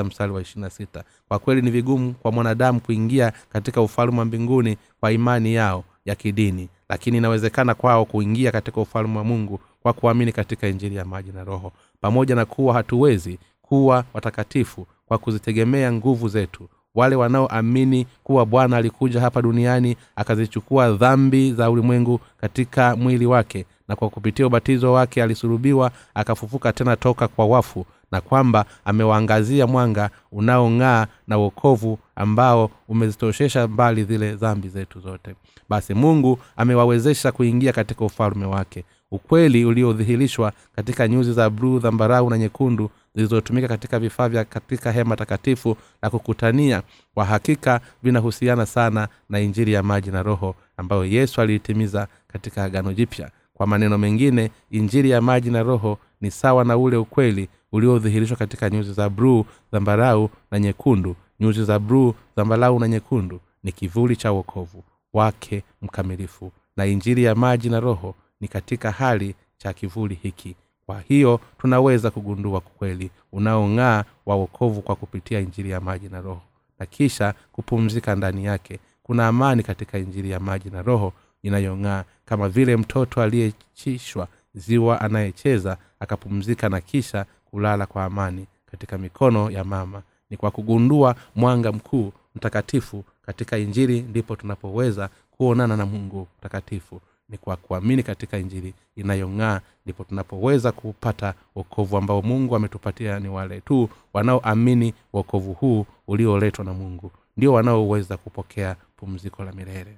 mstari 0.05 0.33
wa 0.33 0.45
sita. 0.71 1.05
Kwa 1.29 1.39
kweli 1.39 1.63
ni 1.63 1.71
vigumu 1.71 2.13
kwa 2.15 2.33
mwanadamu 2.33 2.81
kuingia 2.81 3.33
katika 3.53 3.81
ufalme 3.83 4.19
wa 4.19 4.25
mbinguni 4.25 4.77
kwa 5.01 5.13
imani 5.13 5.55
yao 5.55 5.85
ya 6.05 6.15
kidini 6.15 6.69
lakini 6.89 7.17
inawezekana 7.19 7.75
kwao 7.75 8.05
kuingia 8.05 8.53
katika 8.53 8.81
ufalme 8.81 9.19
wa 9.19 9.25
mungu 9.25 9.61
kwa 9.83 9.93
kuamini 9.93 10.33
katika 10.33 10.69
injili 10.69 10.97
ya 10.97 11.05
maji 11.05 11.33
na 11.33 11.45
roho. 11.45 11.73
Pamoja 12.01 12.35
na 12.35 12.45
kuwa 12.45 12.75
hatuwezi 12.75 13.39
kuwa 13.63 14.05
watakatifu 14.15 14.87
kwa 15.07 15.19
kuzitegemea 15.19 15.93
nguvu 15.93 16.29
zetu 16.29 16.69
wale 16.95 17.17
wanaoamini 17.17 18.07
kuwa 18.25 18.47
bwana 18.47 18.77
alikuja 18.77 19.21
hapa 19.21 19.43
duniani 19.43 19.97
akazichukua 20.17 20.93
dhambi 20.93 21.53
za 21.53 21.71
ulimwengu 21.71 22.21
katika 22.41 22.97
mwili 22.97 23.27
wake 23.27 23.67
na 23.89 23.97
kwa 23.97 24.09
kupitia 24.11 24.47
ubatizo 24.47 24.93
wake 24.93 25.23
alisulubiwa 25.23 25.91
akafufuka 26.15 26.73
tena 26.73 26.97
toka 26.97 27.29
kwa 27.29 27.47
wafu 27.47 27.87
na 28.13 28.21
kwamba 28.21 28.65
amewaangazia 28.85 29.67
mwanga 29.67 30.11
unaong'aa 30.33 31.07
na 31.29 31.39
uokovu 31.39 31.99
ambao 32.17 32.71
umezitoshesha 32.89 33.69
mbali 33.69 34.05
zile 34.05 34.35
dhambi 34.35 34.69
zetu 34.69 35.01
zote. 35.01 35.35
Basi 35.69 35.95
mungu 35.95 36.39
amewawezesha 36.57 37.33
kuingia 37.33 37.73
katika 37.73 38.05
ufalume 38.05 38.47
wake. 38.47 38.85
Ukweli 39.11 39.65
uliodhihirishwa 39.65 40.53
katika 40.77 41.09
nyuzi 41.09 41.33
za 41.33 41.51
bluu 41.51 41.79
dhambarau 41.79 42.31
na 42.31 42.39
nyekundu 42.39 42.91
zilizotumika 43.15 43.69
katika 43.69 43.99
vifaa 43.99 44.29
vya 44.29 44.45
katika 44.45 44.93
hema 44.93 45.17
takatifu 45.17 45.77
la 46.03 46.11
kukutania 46.11 46.83
kwa 47.15 47.25
hakika 47.25 47.81
vinahusiana 48.03 48.67
sana 48.67 49.09
na 49.31 49.41
injiri 49.41 49.73
ya 49.73 49.83
maji 49.83 50.11
na 50.11 50.23
roho 50.23 50.55
ambayo 50.77 51.05
yesu 51.05 51.41
aliitimiza 51.41 52.09
katika 52.33 52.65
agano 52.65 52.93
jipya 52.93 53.31
kwa 53.55 53.67
maneno 53.67 53.99
mengine 53.99 54.51
injili 54.71 55.11
ya 55.11 55.21
maji 55.21 55.51
na 55.51 55.63
roho 55.63 55.99
ni 56.21 56.31
sawa 56.31 56.65
na 56.65 56.77
ule 56.77 56.97
ukweli 56.97 57.49
uliodhihirishwa 57.73 58.37
katika 58.37 58.71
nyuzi 58.71 58.93
za 58.93 59.09
bruu 59.11 59.45
zambarau 59.73 60.31
na 60.51 60.59
nyekundu. 60.59 61.17
Nyuzi 61.41 61.65
za 61.65 61.79
bruu 61.79 62.15
zambarau 62.37 62.79
na 62.81 62.89
nyekundu 62.89 63.41
ni 63.65 63.73
kivuli 63.73 64.17
cha 64.17 64.33
wokovu 64.33 64.85
wake 65.13 65.63
mkamilifu. 65.83 66.53
Na 66.77 66.87
injili 66.87 67.25
ya 67.25 67.35
maji 67.35 67.71
na 67.71 67.81
roho 67.81 68.15
ni 68.41 68.49
katika 68.49 68.91
hali 68.91 69.35
cha 69.59 69.73
kivuli 69.73 70.15
hiki. 70.23 70.57
Kwa 70.87 71.01
hiyo 71.01 71.41
tunaweza 71.59 72.11
kugundua 72.11 72.61
kweli 72.61 73.11
unaong'aa 73.33 74.05
wa 74.27 74.37
wokovu 74.37 74.83
kwa 74.83 74.97
kupitia 74.97 75.41
injili 75.41 75.71
ya 75.71 75.81
maji 75.81 76.09
na 76.09 76.21
roho. 76.21 76.43
Na 76.79 76.87
kisha 76.87 77.35
kupumzika 77.53 78.15
ndani 78.17 78.45
yake 78.45 78.79
kuna 79.03 79.29
amani 79.29 79.63
katika 79.63 79.99
injili 79.99 80.31
ya 80.31 80.41
maji 80.41 80.71
na 80.71 80.83
roho 80.83 81.13
inayong'aa 81.45 82.05
kama 82.25 82.49
vile 82.49 82.77
mtoto 82.77 83.23
aliyechishwa 83.23 84.29
ziwa 84.55 85.01
anayecheza 85.01 85.77
akapumzika 86.01 86.69
na 86.69 86.81
kisha 86.81 87.27
kulala 87.45 87.87
kwa 87.87 88.05
amani 88.05 88.47
katika 88.71 88.99
mikono 88.99 89.51
ya 89.51 89.65
mama. 89.65 90.03
Ni 90.31 90.37
kwa 90.37 90.51
kugundua 90.51 91.15
mwanga 91.37 91.73
mkuu 91.73 92.13
mtakatifu 92.35 93.05
katika 93.27 93.59
injili 93.59 94.01
ndipo 94.03 94.37
tunapoweza 94.37 95.09
kuonana 95.31 95.77
na 95.77 95.87
mungu 95.87 96.29
mtakatifu. 96.39 97.01
Ni 97.29 97.39
kwa 97.39 97.57
kuamini 97.57 98.03
katika 98.03 98.39
injili 98.39 98.75
inayong'aa 98.97 99.61
ndipo 99.85 100.05
tunapoweza 100.05 100.73
kupata 100.73 101.35
wokovu 101.55 101.97
ambao 101.97 102.23
mungu 102.23 102.57
ametupatia. 102.57 103.21
Ni 103.21 103.29
wale 103.29 103.61
tu 103.61 103.89
wanaoamini 104.13 104.95
wokovu 105.13 105.53
huu 105.53 105.87
ulioletwa 106.07 106.65
na 106.65 106.73
mungu. 106.73 107.11
Ndio 107.37 107.53
wanaoweza 107.53 108.17
kupokea 108.17 108.77
pumziko 108.97 109.45
la 109.45 109.53
milele 109.53 109.97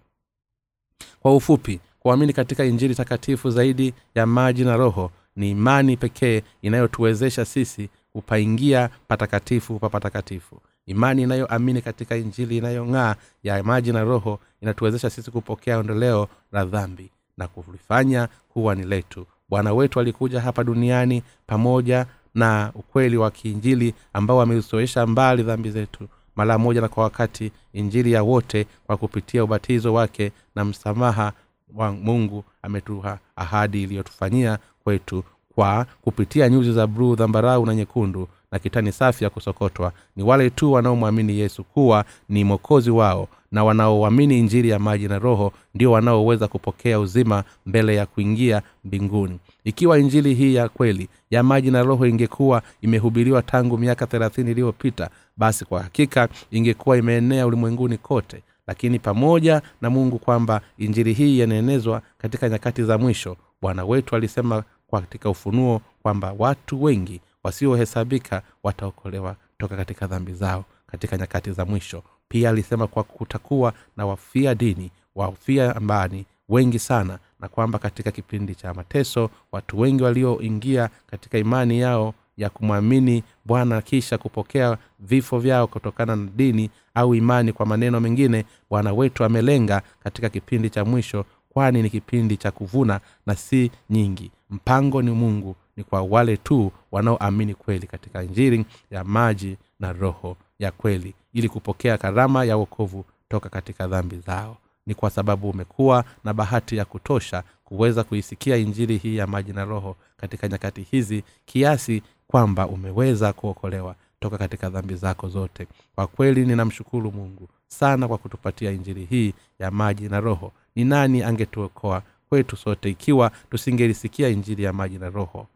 kwa 1.20 1.36
ufupi 1.36 1.80
kuamini 2.00 2.32
katika 2.32 2.64
injili 2.64 2.94
takatifu 2.94 3.50
zaidi 3.50 3.94
ya 4.14 4.26
maji 4.26 4.64
na 4.64 4.76
roho 4.76 5.10
ni 5.36 5.50
imani 5.50 5.96
pekee 5.96 6.42
inayotuwezesha 6.62 7.44
sisi 7.44 7.88
kupaingia 8.12 8.90
patakatifu 9.08 9.78
pa 9.78 9.88
patakatifu. 9.88 10.60
Imani 10.86 11.22
inayoamini 11.22 11.82
katika 11.82 12.16
injili 12.16 12.56
inayong'aa 12.56 13.14
ya 13.42 13.62
maji 13.62 13.92
na 13.92 14.04
roho 14.04 14.40
inatuwezesha 14.62 15.10
sisi 15.10 15.30
kupokea 15.30 15.78
ondoleo 15.78 16.28
la 16.52 16.64
dhambi 16.64 17.10
na 17.36 17.48
kulifanya 17.48 18.28
kuwa 18.48 18.74
ni 18.74 18.84
letu. 18.84 19.26
Bwana 19.48 19.74
wetu 19.74 20.00
alikuja 20.00 20.40
hapa 20.40 20.64
duniani 20.64 21.22
pamoja 21.46 22.06
na 22.34 22.70
ukweli 22.74 23.16
wa 23.16 23.30
kiinjili 23.30 23.94
ambao 24.12 24.42
ameusoesha 24.42 25.06
mbali 25.06 25.42
dhambi 25.42 25.70
zetu 25.70 26.08
mara 26.36 26.58
moja 26.58 26.80
na 26.80 26.88
kwa 26.88 27.04
wakati 27.04 27.52
injili 27.72 28.12
ya 28.12 28.22
wote 28.22 28.66
kwa 28.86 28.96
kupitia 28.96 29.44
ubatizo 29.44 29.94
wake 29.94 30.32
na 30.54 30.64
msamaha 30.64 31.32
wa 31.74 31.92
mungu 31.92 32.44
ametuha 32.62 33.18
ahadi 33.36 33.82
iliyotufanyia 33.82 34.58
kwetu 34.84 35.24
kwa 35.54 35.86
kupitia 36.02 36.48
nyuzi 36.48 36.72
za 36.72 36.86
bluu 36.86 37.14
dhambarau 37.14 37.66
na 37.66 37.74
nyekundu 37.74 38.28
na 38.52 38.58
kitani 38.58 38.92
safi 38.92 39.24
ya 39.24 39.30
kusokotwa. 39.30 39.92
Ni 40.16 40.22
wale 40.22 40.50
tu 40.50 40.72
wanaomwamini 40.72 41.38
yesu 41.38 41.64
kuwa 41.64 42.04
ni 42.28 42.44
mwokozi 42.44 42.90
wao 42.90 43.28
na 43.52 43.64
wanaoamini 43.64 44.38
injili 44.38 44.68
ya 44.68 44.78
maji 44.78 45.08
na 45.08 45.18
roho 45.18 45.52
ndio 45.74 45.92
wanaoweza 45.92 46.48
kupokea 46.48 47.00
uzima 47.00 47.44
mbele 47.66 47.96
ya 47.96 48.06
kuingia 48.06 48.62
mbinguni. 48.84 49.38
Ikiwa 49.64 49.98
injili 49.98 50.34
hii 50.34 50.54
ya 50.54 50.68
kweli 50.68 51.08
ya 51.30 51.42
maji 51.42 51.70
na 51.70 51.82
roho 51.82 52.06
ingekuwa 52.06 52.62
imehubiriwa 52.82 53.42
tangu 53.42 53.78
miaka 53.78 54.06
thelathini 54.06 54.50
iliyopita 54.50 55.10
basi 55.36 55.64
kwa 55.64 55.82
hakika 55.82 56.28
ingekuwa 56.50 56.96
imeenea 56.96 57.46
ulimwenguni 57.46 57.98
kote. 57.98 58.42
Lakini 58.66 58.98
pamoja 58.98 59.62
na 59.80 59.90
mungu 59.90 60.18
kwamba 60.18 60.60
injili 60.78 61.12
hii 61.12 61.38
yanaenezwa 61.38 62.02
katika 62.18 62.48
nyakati 62.48 62.84
za 62.84 62.98
mwisho 62.98 63.36
bwana 63.62 63.84
wetu 63.84 64.16
alisema 64.16 64.62
katika 64.90 65.30
ufunuo 65.30 65.80
kwamba 66.02 66.34
watu 66.38 66.82
wengi 66.82 67.20
wasiohesabika 67.44 68.42
wataokolewa 68.62 69.36
toka 69.58 69.76
katika 69.76 70.06
dhambi 70.06 70.32
zao 70.32 70.64
katika 70.86 71.16
nyakati 71.18 71.52
za 71.52 71.64
mwisho. 71.64 72.02
Pia 72.28 72.50
alisema 72.50 72.86
kwa 72.86 73.02
kutakuwa 73.04 73.72
na 73.96 74.06
wafia 74.06 74.54
dini 74.54 74.90
wafia 75.14 75.76
ambani 75.76 76.24
wengi 76.48 76.78
sana 76.78 77.18
na 77.40 77.48
kwamba 77.48 77.78
katika 77.78 78.10
kipindi 78.10 78.54
cha 78.54 78.74
mateso 78.74 79.30
watu 79.52 79.80
wengi 79.80 80.02
walioingia 80.02 80.90
katika 81.06 81.38
imani 81.38 81.80
yao 81.80 82.14
ya 82.36 82.50
kumwamini 82.50 83.22
bwana 83.44 83.82
kisha 83.82 84.18
kupokea 84.18 84.78
vifo 85.00 85.38
vyao 85.38 85.66
kutokana 85.66 86.16
na 86.16 86.28
dini 86.36 86.70
au 86.94 87.14
imani 87.14 87.52
kwa 87.52 87.66
maneno 87.66 88.00
mengine 88.00 88.44
bwana 88.70 88.92
wetu 88.92 89.24
amelenga 89.24 89.82
katika 90.04 90.28
kipindi 90.28 90.70
cha 90.70 90.84
mwisho 90.84 91.24
kwani 91.48 91.82
ni 91.82 91.90
kipindi 91.90 92.36
cha 92.36 92.50
kuvuna 92.50 93.00
na 93.26 93.34
si 93.34 93.70
nyingi. 93.90 94.30
Mpango 94.50 95.02
ni 95.02 95.10
mungu 95.10 95.56
ni 95.76 95.84
kwa 95.84 96.02
wale 96.02 96.36
tu 96.36 96.72
wanaoamini 96.92 97.54
kweli 97.54 97.86
katika 97.86 98.22
injiri 98.22 98.64
ya 98.90 99.04
maji 99.04 99.56
na 99.80 99.92
roho 99.92 100.36
ya 100.58 100.70
kweli 100.70 101.14
ili 101.34 101.48
kupokea 101.48 101.98
karama 101.98 102.44
ya 102.44 102.56
wokovu 102.56 103.04
toka 103.28 103.48
katika 103.48 103.86
dhambi 103.86 104.16
zao. 104.26 104.56
Ni 104.86 104.94
kwa 104.94 105.10
sababu 105.10 105.50
umekuwa 105.50 106.04
na 106.24 106.34
bahati 106.34 106.76
ya 106.76 106.84
kutosha 106.84 107.42
kuweza 107.64 108.04
kuisikia 108.04 108.56
injili 108.56 108.96
hii 108.98 109.16
ya 109.16 109.26
maji 109.26 109.52
na 109.52 109.64
roho 109.64 109.96
katika 110.16 110.48
nyakati 110.48 110.82
hizi 110.82 111.24
kiasi 111.44 112.02
kwamba 112.26 112.66
umeweza 112.68 113.32
kuokolewa 113.32 113.94
toka 114.20 114.38
katika 114.38 114.68
dhambi 114.70 114.94
zako 114.94 115.28
zote. 115.28 115.66
Kwa 115.94 116.06
kweli 116.06 116.46
ninamshukuru 116.46 117.12
mungu 117.12 117.48
sana 117.66 118.08
kwa 118.08 118.18
kutupatia 118.18 118.70
injili 118.70 119.04
hii 119.04 119.34
ya 119.58 119.70
maji 119.70 120.08
na 120.08 120.20
roho. 120.20 120.52
Ni 120.74 120.84
nani 120.84 121.22
angetuokoa 121.22 122.02
kwetu 122.28 122.56
sote 122.56 122.90
ikiwa 122.90 123.30
tusingelisikia 123.50 124.28
injili 124.28 124.62
ya 124.62 124.72
maji 124.72 124.98
na 124.98 125.10
roho? 125.10 125.46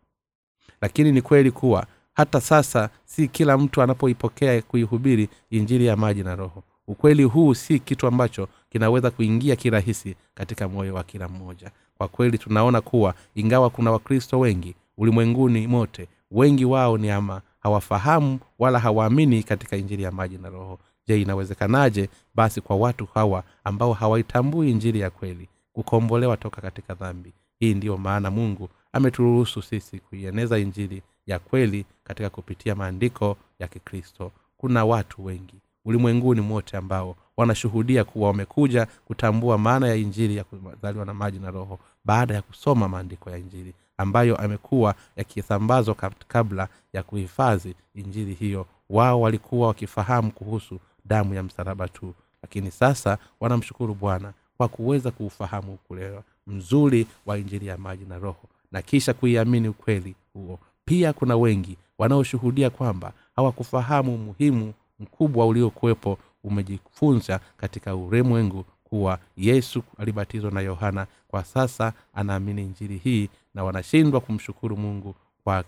Lakini 0.80 1.12
ni 1.12 1.22
kweli 1.22 1.50
kuwa 1.50 1.86
hata 2.14 2.40
sasa 2.40 2.90
si 3.04 3.28
kila 3.28 3.58
mtu 3.58 3.82
anapoipokea 3.82 4.62
kuihubiri 4.62 5.28
injili 5.50 5.86
ya 5.86 5.96
maji 5.96 6.22
na 6.22 6.36
roho. 6.36 6.62
Ukweli 6.86 7.22
huu 7.24 7.54
si 7.54 7.78
kitu 7.78 8.06
ambacho 8.06 8.48
kinaweza 8.70 9.10
kuingia 9.10 9.56
kirahisi 9.56 10.14
katika 10.34 10.68
moyo 10.68 10.94
wa 10.94 11.04
kila 11.04 11.28
mmoja. 11.28 11.70
Kwa 11.98 12.08
kweli 12.08 12.38
tunaona 12.38 12.80
kuwa 12.80 13.14
ingawa 13.34 13.70
kuna 13.70 13.90
wakristo 13.90 14.38
wengi 14.38 14.74
ulimwenguni 14.98 15.66
mote 15.66 16.08
wengi 16.30 16.64
wao 16.64 16.98
ni 16.98 17.10
ama 17.10 17.42
hawafahamu 17.60 18.38
wala 18.58 18.78
hawaamini 18.78 19.42
katika 19.42 19.76
injili 19.76 20.02
ya 20.02 20.10
maji 20.12 20.38
na 20.38 20.48
roho. 20.50 20.78
Je 21.06 21.22
inawezekanaje? 21.22 22.08
Basi 22.34 22.60
kwa 22.60 22.76
watu 22.76 23.06
hawa 23.14 23.44
ambao 23.64 23.92
hawaitambui 23.92 24.70
injili 24.70 25.00
ya 25.00 25.10
kweli 25.10 25.48
kukombolewa 25.72 26.36
toka 26.36 26.60
katika 26.60 26.94
dhambi. 26.94 27.32
Hii 27.58 27.74
ndiyo 27.74 27.96
maana 27.96 28.30
mungu 28.30 28.68
ameturuhusu 28.92 29.62
sisi 29.62 29.98
kuieneza 29.98 30.58
injili 30.58 31.02
ya 31.26 31.38
kweli 31.38 31.84
katika 32.04 32.30
kupitia 32.30 32.74
maandiko 32.74 33.36
ya 33.58 33.68
kikristo. 33.68 34.32
Kuna 34.56 34.84
watu 34.84 35.24
wengi 35.24 35.54
ulimwenguni 35.84 36.40
mote 36.40 36.76
ambao 36.76 37.16
wanashuhudia 37.36 38.04
kuwa 38.04 38.28
wamekuja 38.28 38.86
kutambua 39.04 39.58
maana 39.58 39.88
ya 39.88 39.94
injili 39.94 40.36
ya 40.36 40.44
kuzaliwa 40.44 41.04
na 41.04 41.14
maji 41.14 41.38
na 41.38 41.50
roho 41.50 41.78
baada 42.04 42.34
ya 42.34 42.42
kusoma 42.42 42.88
maandiko 42.88 43.30
ya 43.30 43.38
injili 43.38 43.74
ambayo 44.00 44.36
amekuwa 44.36 44.94
yakisambazwa 45.16 45.94
kabla 46.28 46.68
ya 46.92 47.02
kuhifadhi 47.02 47.74
injili 47.94 48.34
hiyo. 48.34 48.66
Wao 48.90 49.20
walikuwa 49.20 49.68
wakifahamu 49.68 50.30
kuhusu 50.32 50.80
damu 51.04 51.34
ya 51.34 51.42
msalaba 51.42 51.88
tu. 51.88 52.14
Lakini 52.42 52.70
sasa 52.70 53.18
wanamshukuru 53.40 53.94
bwana 53.94 54.32
kwa 54.56 54.68
kuweza 54.68 55.10
kuufahamu 55.10 55.74
ukulewa 55.74 56.22
mzuri 56.46 57.06
wa 57.26 57.38
injili 57.38 57.66
ya 57.66 57.78
maji 57.78 58.04
na 58.08 58.18
roho 58.18 58.48
na 58.72 58.82
kisha 58.82 59.14
kuiamini 59.14 59.68
ukweli 59.68 60.14
huo. 60.32 60.58
Pia 60.84 61.12
kuna 61.12 61.36
wengi 61.36 61.76
wanaoshuhudia 61.98 62.70
kwamba 62.70 63.12
hawakufahamu 63.36 64.14
umuhimu 64.14 64.72
mkubwa 65.00 65.46
uliokuwepo 65.46 66.18
umejifunza 66.44 67.40
katika 67.56 67.96
ulimwengu 67.96 68.64
kuwa 68.84 69.18
yesu 69.36 69.82
alibatizwa 69.98 70.50
na 70.50 70.60
yohana. 70.60 71.06
Kwa 71.28 71.44
sasa 71.44 71.92
anaamini 72.14 72.62
injili 72.62 72.96
hii 72.98 73.28
na 73.54 73.64
wanashindwa 73.64 74.20
kumshukuru 74.20 74.76
mungu 74.76 75.14
kwa 75.44 75.64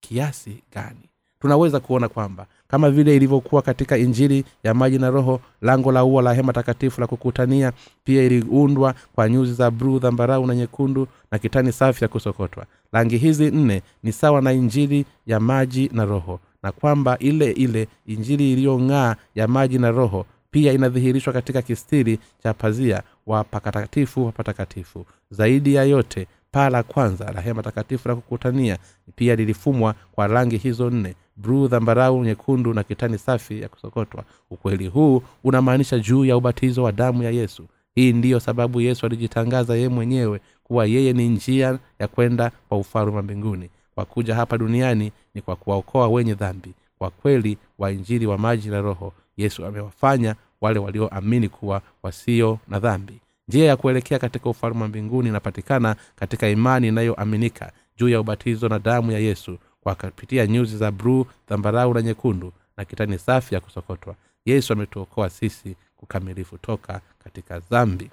kiasi 0.00 0.62
gani. 0.74 1.08
Tunaweza 1.40 1.80
kuona 1.80 2.08
kwamba 2.08 2.46
kama 2.68 2.90
vile 2.90 3.16
ilivyokuwa 3.16 3.62
katika 3.62 3.98
injili 3.98 4.44
ya 4.64 4.74
maji 4.74 4.98
na 4.98 5.10
roho 5.10 5.40
lango 5.62 5.92
la 5.92 6.04
ua 6.04 6.22
la 6.22 6.34
hema 6.34 6.52
takatifu 6.52 7.00
la 7.00 7.06
kukutania 7.06 7.72
pia 8.04 8.22
iliundwa 8.22 8.94
kwa 9.14 9.28
nyuzi 9.28 9.52
za 9.54 9.70
bruu 9.70 9.98
dhambarau 9.98 10.46
na 10.46 10.54
nyekundu 10.54 11.08
na 11.30 11.38
kitani 11.38 11.72
safi 11.72 12.04
ya 12.04 12.08
kusokotwa. 12.08 12.66
Rangi 12.92 13.16
hizi 13.18 13.50
nne 13.50 13.82
ni 14.02 14.12
sawa 14.12 14.42
na 14.42 14.52
injili 14.52 15.04
ya 15.26 15.40
maji 15.40 15.90
na 15.92 16.04
roho 16.04 16.40
na 16.62 16.72
kwamba 16.72 17.18
ile 17.18 17.50
ile 17.50 17.88
injili 18.06 18.52
iliyong'aa 18.52 19.16
ya 19.34 19.48
maji 19.48 19.78
na 19.78 19.90
roho 19.90 20.26
pia 20.50 20.72
inadhihirishwa 20.72 21.32
katika 21.32 21.62
kistiri 21.62 22.18
cha 22.42 22.54
pazia 22.54 23.02
wa 23.26 23.44
patakatifu 23.44 24.26
wa 24.26 24.32
patakatifu. 24.32 25.06
Zaidi 25.30 25.74
ya 25.74 25.84
yote 25.84 26.26
paa 26.52 26.70
la 26.70 26.82
kwanza 26.82 27.32
la 27.32 27.40
hema 27.40 27.62
takatifu 27.62 28.08
la 28.08 28.14
kukutania. 28.14 28.78
Pia 29.16 29.36
lilifumwa 29.36 29.94
kwa 30.12 30.26
rangi 30.26 30.56
hizo 30.56 30.90
nne 30.90 31.14
bruu 31.36 31.68
dhambarau 31.68 32.24
nyekundu 32.24 32.74
na 32.74 32.82
kitani 32.82 33.18
safi 33.18 33.60
ya 33.62 33.68
kusokotwa. 33.68 34.24
Ukweli 34.50 34.86
huu 34.88 35.22
unamaanisha 35.44 35.98
juu 35.98 36.24
ya 36.24 36.36
ubatizo 36.36 36.82
wa 36.82 36.92
damu 36.92 37.22
ya 37.22 37.30
yesu. 37.30 37.66
Hii 37.94 38.12
ndiyo 38.12 38.40
sababu 38.40 38.80
yesu 38.80 39.06
alijitangaza 39.06 39.74
yeye 39.74 39.88
mwenyewe 39.88 40.40
kuwa 40.64 40.86
yeye 40.86 41.12
ni 41.12 41.28
njia 41.28 41.78
ya 41.98 42.08
kwenda 42.08 42.50
kwa 42.68 42.78
ufalme 42.78 43.16
wa 43.16 43.22
mbinguni. 43.22 43.70
Kwa 43.94 44.04
kuja 44.04 44.34
hapa 44.34 44.58
duniani 44.58 45.12
ni 45.34 45.42
kwa 45.42 45.56
kuwaokoa 45.56 46.08
wenye 46.08 46.34
dhambi. 46.34 46.72
Kwa 46.98 47.10
kweli 47.10 47.58
wa 47.78 47.92
injili 47.92 48.26
wa 48.26 48.38
maji 48.38 48.68
na 48.68 48.80
roho 48.80 49.12
yesu 49.36 49.66
amewafanya 49.66 50.34
wale 50.60 50.78
walioamini 50.78 51.48
kuwa 51.48 51.82
wasio 52.02 52.58
na 52.68 52.78
dhambi 52.80 53.20
njia 53.48 53.64
ya 53.64 53.76
kuelekea 53.76 54.18
katika 54.18 54.50
ufalme 54.50 54.82
wa 54.82 54.88
mbinguni 54.88 55.28
inapatikana 55.28 55.96
katika 56.16 56.48
imani 56.48 56.88
inayoaminika 56.88 57.72
juu 57.96 58.08
ya 58.08 58.20
ubatizo 58.20 58.68
na 58.68 58.78
damu 58.78 59.12
ya 59.12 59.18
yesu 59.18 59.58
kwa 59.80 59.94
kupitia 59.94 60.46
nyuzi 60.46 60.76
za 60.76 60.90
bruu 60.90 61.26
dhambarau 61.48 61.94
na 61.94 62.02
nyekundu 62.02 62.52
na 62.76 62.84
kitani 62.84 63.18
safi 63.18 63.54
ya 63.54 63.60
kusokotwa. 63.60 64.14
Yesu 64.44 64.72
ametuokoa 64.72 65.30
sisi 65.30 65.76
kukamilifu 65.96 66.58
toka 66.58 67.00
katika 67.24 67.58
dhambi. 67.58 68.10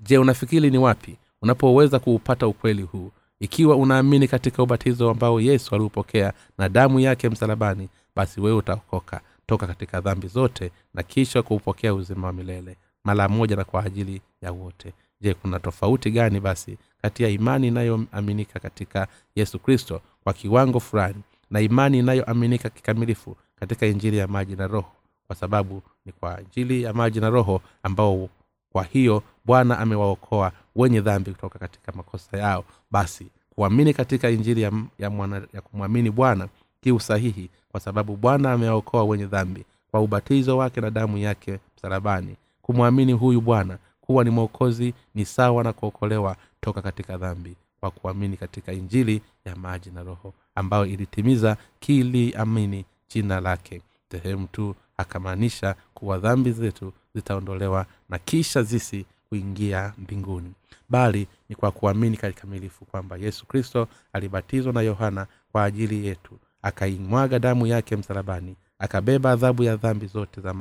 Je 0.00 0.18
unafikiri 0.18 0.70
ni 0.70 0.78
wapi 0.78 1.16
unapoweza 1.42 1.98
kuupata 1.98 2.46
ukweli 2.46 2.82
huu? 2.82 3.10
Ikiwa 3.40 3.76
unaamini 3.76 4.28
katika 4.28 4.62
ubatizo 4.62 5.10
ambao 5.10 5.40
yesu 5.40 5.74
aliupokea 5.74 6.32
na 6.58 6.68
damu 6.68 7.00
yake 7.00 7.28
msalabani 7.28 7.88
basi 8.16 8.40
wewe 8.40 8.56
utaokoka 8.56 9.20
toka 9.46 9.66
katika 9.66 10.00
dhambi 10.00 10.28
zote 10.28 10.70
na 10.94 11.02
kisha 11.02 11.42
kuupokea 11.42 11.94
uzima 11.94 12.26
wa 12.26 12.32
milele 12.32 12.76
mara 13.04 13.28
moja 13.28 13.56
na 13.56 13.64
kwa 13.64 13.84
ajili 13.84 14.20
ya 14.42 14.52
wote. 14.52 14.92
Je 15.20 15.34
kuna 15.34 15.58
tofauti 15.60 16.10
gani 16.10 16.40
basi 16.40 16.78
kati 17.02 17.22
ya 17.22 17.28
imani 17.28 17.68
inayoaminika 17.68 18.60
katika 18.60 19.06
yesu 19.34 19.58
kristo 19.58 20.00
kwa 20.24 20.32
kiwango 20.32 20.80
fulani 20.80 21.22
na 21.50 21.60
imani 21.60 21.98
inayoaminika 21.98 22.70
kikamilifu 22.70 23.36
katika 23.60 23.86
injili 23.86 24.16
ya 24.18 24.28
maji 24.28 24.56
na 24.56 24.66
roho? 24.66 24.92
Kwa 25.26 25.36
sababu 25.36 25.82
ni 26.06 26.12
kwa 26.12 26.38
ajili 26.38 26.82
ya 26.82 26.92
maji 26.92 27.20
na 27.20 27.30
roho 27.30 27.60
ambao 27.82 28.28
kwa 28.72 28.84
hiyo 28.84 29.22
bwana 29.44 29.78
amewaokoa 29.78 30.52
wenye 30.76 31.00
dhambi 31.00 31.30
kutoka 31.30 31.58
katika 31.58 31.92
makosa 31.92 32.36
yao. 32.38 32.64
Basi 32.90 33.26
kuamini 33.50 33.94
katika 33.94 34.30
injili 34.30 34.62
ya, 34.62 34.72
ya, 34.98 35.10
mwana, 35.10 35.42
ya 35.52 35.60
kumwamini 35.60 36.10
bwana 36.10 36.48
kiu 36.80 37.00
sahihi 37.00 37.50
kwa 37.68 37.80
sababu 37.80 38.16
bwana 38.16 38.52
amewaokoa 38.52 39.04
wenye 39.04 39.26
dhambi 39.26 39.64
kwa 39.90 40.00
ubatizo 40.00 40.56
wake 40.58 40.80
na 40.80 40.90
damu 40.90 41.18
yake 41.18 41.58
msalabani 41.76 42.36
kumwamini 42.62 43.12
huyu 43.12 43.40
bwana 43.40 43.78
kuwa 44.00 44.24
ni 44.24 44.30
mwokozi 44.30 44.94
ni 45.14 45.24
sawa 45.24 45.64
na 45.64 45.72
kuokolewa 45.72 46.36
toka 46.60 46.82
katika 46.82 47.16
dhambi 47.18 47.56
kwa 47.80 47.90
kuamini 47.90 48.36
katika 48.36 48.72
injili 48.72 49.22
ya 49.44 49.56
maji 49.56 49.90
na 49.90 50.02
roho 50.02 50.34
ambayo 50.54 50.86
ilitimiza 50.86 51.56
kiliamini 51.80 52.84
jina 53.14 53.40
lake. 53.40 53.82
Sehemu 54.10 54.46
tu 54.52 54.74
akamaanisha 54.96 55.74
kuwa 55.94 56.18
dhambi 56.18 56.52
zetu 56.52 56.92
zitaondolewa 57.14 57.86
na 58.08 58.18
kisha 58.18 58.62
zisi 58.62 59.04
kuingia 59.28 59.92
mbinguni. 59.98 60.52
Bali 60.88 61.26
ni 61.48 61.56
kwa 61.56 61.70
kuamini 61.70 62.16
kikamilifu 62.16 62.84
kwamba 62.84 63.16
yesu 63.16 63.46
kristo 63.46 63.88
alibatizwa 64.12 64.72
na 64.72 64.80
yohana 64.80 65.26
kwa 65.52 65.64
ajili 65.64 66.06
yetu 66.06 66.38
akaimwaga 66.62 67.38
damu 67.38 67.66
yake 67.66 67.96
msalabani 67.96 68.56
akabeba 68.82 69.30
adhabu 69.30 69.62
ya 69.62 69.76
dhambi 69.76 70.06
zote 70.06 70.40
za 70.40 70.54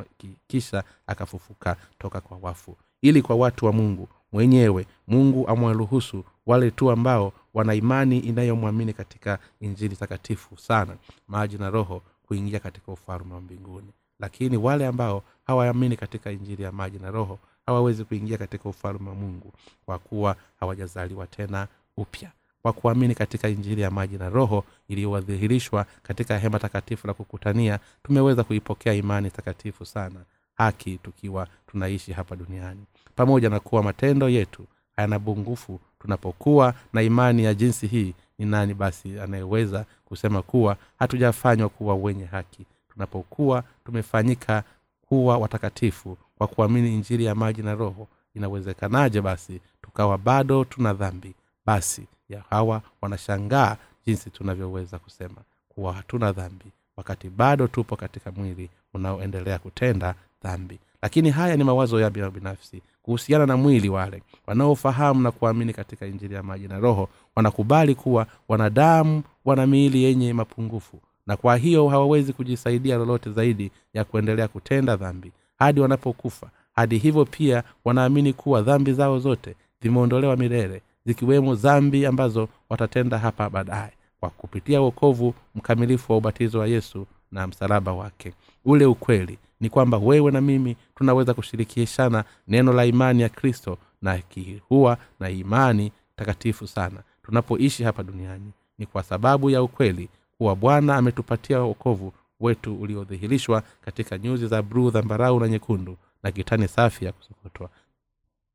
kisha 0.47 0.83
akafufuka 1.07 1.75
toka 1.99 2.21
kwa 2.21 2.37
wafu. 2.41 2.77
Ili 3.01 3.21
kwa 3.21 3.35
watu 3.35 3.65
wa 3.65 3.73
mungu 3.73 4.07
mwenyewe 4.31 4.85
mungu 5.07 5.47
amwaruhusu 5.47 6.23
wale 6.45 6.71
tu 6.71 6.91
ambao 6.91 7.33
wana 7.53 7.73
imani 7.75 8.19
inayomwamini 8.19 8.93
katika 8.93 9.39
injili 9.59 9.95
takatifu 9.95 10.57
sana 10.57 10.95
maji 11.27 11.57
na 11.57 11.69
roho 11.69 12.01
kuingia 12.27 12.59
katika 12.59 12.91
ufalme 12.91 13.33
wa 13.33 13.41
mbinguni. 13.41 13.87
Lakini 14.19 14.57
wale 14.57 14.87
ambao 14.87 15.23
hawaamini 15.47 15.97
katika 15.97 16.31
injili 16.31 16.63
ya 16.63 16.71
maji 16.71 16.99
na 16.99 17.11
roho 17.11 17.39
hawawezi 17.65 18.03
kuingia 18.03 18.37
katika 18.37 18.69
ufalme 18.69 19.09
wa 19.09 19.15
mungu 19.15 19.53
kwa 19.85 19.99
kuwa 19.99 20.35
hawajazaliwa 20.59 21.27
tena 21.27 21.67
upya 21.97 22.31
kwa 22.61 22.73
kuamini 22.73 23.15
katika 23.15 23.49
injili 23.49 23.81
ya 23.81 23.91
maji 23.91 24.17
na 24.17 24.29
roho 24.29 24.63
iliyowadhihirishwa 24.87 25.85
katika 26.03 26.37
hema 26.37 26.59
takatifu 26.59 27.07
la 27.07 27.13
kukutania 27.13 27.79
tumeweza 28.03 28.43
kuipokea 28.43 28.93
imani 28.93 29.31
takatifu 29.31 29.85
sana 29.85 30.19
haki 30.55 30.97
tukiwa 30.97 31.47
tunaishi 31.67 32.11
hapa 32.13 32.35
duniani. 32.35 32.83
Pamoja 33.15 33.49
na 33.49 33.59
kuwa 33.59 33.83
matendo 33.83 34.29
yetu 34.29 34.65
hayana 34.95 35.19
bungufu 35.19 35.79
tunapokuwa 35.99 36.73
na 36.93 37.01
imani 37.01 37.43
ya 37.43 37.53
jinsi 37.53 37.87
hii 37.87 38.13
ni 38.39 38.45
nani 38.45 38.73
basi 38.73 39.19
anayeweza 39.19 39.85
kusema 40.05 40.41
kuwa 40.41 40.77
hatujafanywa 40.99 41.69
kuwa 41.69 41.95
wenye 41.95 42.25
haki? 42.25 42.65
Tunapokuwa 42.93 43.63
tumefanyika 43.85 44.63
kuwa 45.01 45.37
watakatifu 45.37 46.17
kwa 46.37 46.47
kuamini 46.47 46.93
injili 46.95 47.25
ya 47.25 47.35
maji 47.35 47.61
na 47.61 47.75
roho 47.75 48.07
inawezekanaje 48.35 49.21
basi 49.21 49.61
tukawa 49.81 50.17
bado 50.17 50.63
tuna 50.65 50.93
dhambi? 50.93 51.33
Basi 51.65 52.07
ya 52.31 52.43
hawa 52.49 52.81
wanashangaa 53.01 53.77
jinsi 54.05 54.29
tunavyoweza 54.29 54.99
kusema 54.99 55.35
kuwa 55.69 55.93
hatuna 55.93 56.31
dhambi 56.31 56.65
wakati 56.97 57.29
bado 57.29 57.67
tupo 57.67 57.95
katika 57.95 58.31
mwili 58.31 58.69
unaoendelea 58.93 59.59
kutenda 59.59 60.15
dhambi. 60.43 60.79
Lakini 61.01 61.29
haya 61.29 61.55
ni 61.57 61.63
mawazo 61.63 61.99
ya 61.99 62.09
binafsi 62.09 62.81
kuhusiana 63.03 63.45
na 63.45 63.57
mwili 63.57 63.89
wale. 63.89 64.23
Wanaofahamu 64.47 65.21
na 65.21 65.31
kuamini 65.31 65.73
katika 65.73 66.05
injili 66.05 66.33
ya 66.33 66.43
maji 66.43 66.67
na 66.67 66.79
roho 66.79 67.09
wanakubali 67.35 67.95
kuwa 67.95 68.27
wanadamu 68.47 69.23
wana 69.45 69.67
miili 69.67 70.03
yenye 70.03 70.33
mapungufu 70.33 71.01
na 71.27 71.37
kwa 71.37 71.57
hiyo 71.57 71.87
hawawezi 71.89 72.33
kujisaidia 72.33 72.97
lolote 72.97 73.31
zaidi 73.31 73.71
ya 73.93 74.03
kuendelea 74.03 74.47
kutenda 74.47 74.95
dhambi 74.95 75.31
hadi 75.59 75.79
wanapokufa. 75.79 76.49
Hadi 76.75 76.97
hivyo 76.97 77.25
pia 77.25 77.63
wanaamini 77.85 78.33
kuwa 78.33 78.61
dhambi 78.61 78.93
zao 78.93 79.19
zote 79.19 79.55
zimeondolewa 79.81 80.37
milele 80.37 80.81
zikiwemo 81.05 81.55
dhambi 81.55 82.05
ambazo 82.05 82.49
watatenda 82.69 83.17
hapa 83.17 83.49
baadaye. 83.49 83.91
Kwa 84.19 84.29
kupitia 84.29 84.81
uokovu 84.81 85.33
mkamilifu 85.55 86.11
wa 86.11 86.17
ubatizo 86.17 86.59
wa 86.59 86.67
yesu 86.67 87.05
na 87.31 87.47
msalaba 87.47 87.93
wake. 87.93 88.33
Ule 88.65 88.85
ukweli 88.85 89.37
ni 89.59 89.69
kwamba 89.69 89.97
wewe 89.97 90.31
na 90.31 90.41
mimi 90.41 90.75
tunaweza 90.95 91.33
kushirikishana 91.33 92.23
neno 92.47 92.73
la 92.73 92.85
imani 92.85 93.21
ya 93.21 93.29
kristo 93.29 93.77
na 94.01 94.17
kihuwa 94.17 94.97
na 95.19 95.29
imani 95.29 95.91
takatifu 96.15 96.67
sana. 96.67 97.03
Tunapoishi 97.23 97.83
hapa 97.83 98.03
duniani 98.03 98.51
ni 98.77 98.85
kwa 98.85 99.03
sababu 99.03 99.49
ya 99.49 99.63
ukweli 99.63 100.09
kuwa 100.37 100.55
bwana 100.55 100.95
ametupatia 100.95 101.59
wokovu 101.59 102.13
wetu 102.39 102.75
uliodhihirishwa 102.75 103.63
katika 103.85 104.17
nyuzi 104.17 104.47
za 104.47 104.61
bruu 104.61 104.89
dhambarau 104.91 105.39
na 105.39 105.47
nyekundu 105.47 105.97
na 106.23 106.31
kitani 106.31 106.67
safi 106.67 107.05
ya 107.05 107.11
kusokotwa 107.11 107.69